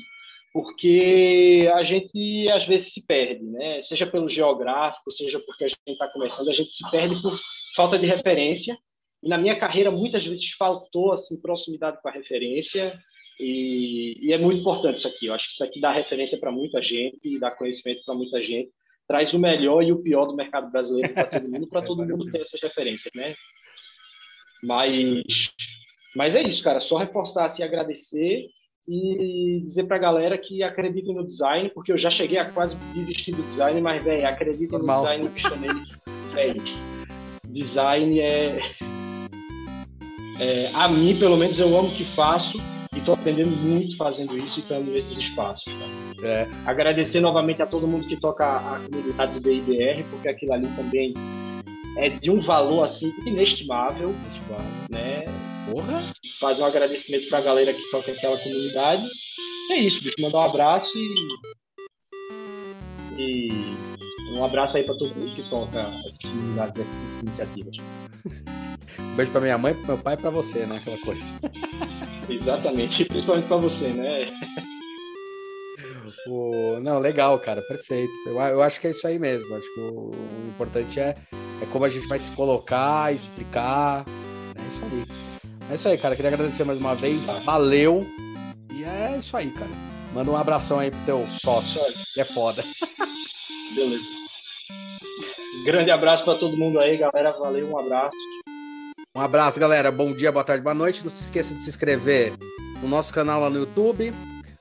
[0.53, 3.81] porque a gente às vezes se perde, né?
[3.81, 7.39] Seja pelo geográfico, seja porque a gente está começando, a gente se perde por
[7.77, 8.77] falta de referência.
[9.23, 12.99] E na minha carreira muitas vezes faltou assim proximidade com a referência
[13.39, 15.27] e, e é muito importante isso aqui.
[15.27, 18.41] Eu acho que isso aqui dá referência para muita gente e dá conhecimento para muita
[18.43, 18.71] gente.
[19.07, 22.31] Traz o melhor e o pior do mercado brasileiro para todo mundo, para todo mundo
[22.31, 23.35] ter essas referências, né?
[24.63, 25.53] Mas,
[26.17, 26.81] mas é isso, cara.
[26.81, 28.49] Só reforçar assim, agradecer
[28.89, 32.75] e dizer para a galera que acreditem no design, porque eu já cheguei a quase
[32.95, 35.81] desistir do design, mas, velho, acreditem no design no Pixonele.
[36.33, 36.63] Velho,
[37.47, 38.59] design é,
[40.41, 40.71] é.
[40.73, 42.59] A mim, pelo menos, eu amo o que faço
[42.95, 45.73] e estou aprendendo muito fazendo isso e estando nesses espaços.
[45.73, 46.27] Tá?
[46.27, 50.67] É, agradecer novamente a todo mundo que toca a comunidade do BIBR, porque aquilo ali
[50.69, 51.13] também
[51.99, 54.15] é de um valor assim inestimável,
[54.89, 55.25] né?
[55.71, 56.03] Porra.
[56.39, 59.05] Fazer um agradecimento para a galera que toca aquela comunidade.
[59.71, 60.15] É isso, bicho.
[60.21, 61.29] Mandar um abraço e,
[63.19, 63.53] e
[64.33, 65.91] um abraço aí para todo mundo que toca
[66.23, 67.77] comunidades dessas iniciativas.
[68.99, 70.77] Um beijo para minha mãe, para meu pai e para você, né?
[70.77, 71.33] Aquela coisa.
[72.31, 74.27] Exatamente, principalmente para você, né?
[76.27, 76.81] O...
[76.81, 78.13] Não, legal, cara, perfeito.
[78.27, 79.55] Eu, eu acho que é isso aí mesmo.
[79.55, 81.15] Acho que o, o importante é,
[81.63, 84.05] é como a gente vai se colocar, explicar.
[84.57, 85.05] É isso aí.
[85.71, 86.17] É isso aí, cara.
[86.17, 87.27] Queria agradecer mais uma vez.
[87.45, 88.07] Valeu.
[88.73, 89.71] E é isso aí, cara.
[90.13, 91.81] Manda um abração aí pro teu sócio,
[92.15, 92.65] que é foda.
[93.75, 94.09] Beleza.
[95.65, 97.33] Grande abraço para todo mundo aí, galera.
[97.33, 98.17] Valeu, um abraço.
[99.15, 99.91] Um abraço, galera.
[99.91, 101.03] Bom dia, boa tarde, boa noite.
[101.03, 102.33] Não se esqueça de se inscrever
[102.81, 104.15] no nosso canal lá no YouTube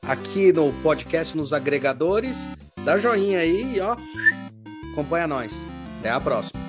[0.07, 2.37] aqui no podcast, nos agregadores.
[2.83, 3.95] Dá joinha aí e ó,
[4.93, 5.57] acompanha nós.
[5.99, 6.66] Até a próxima.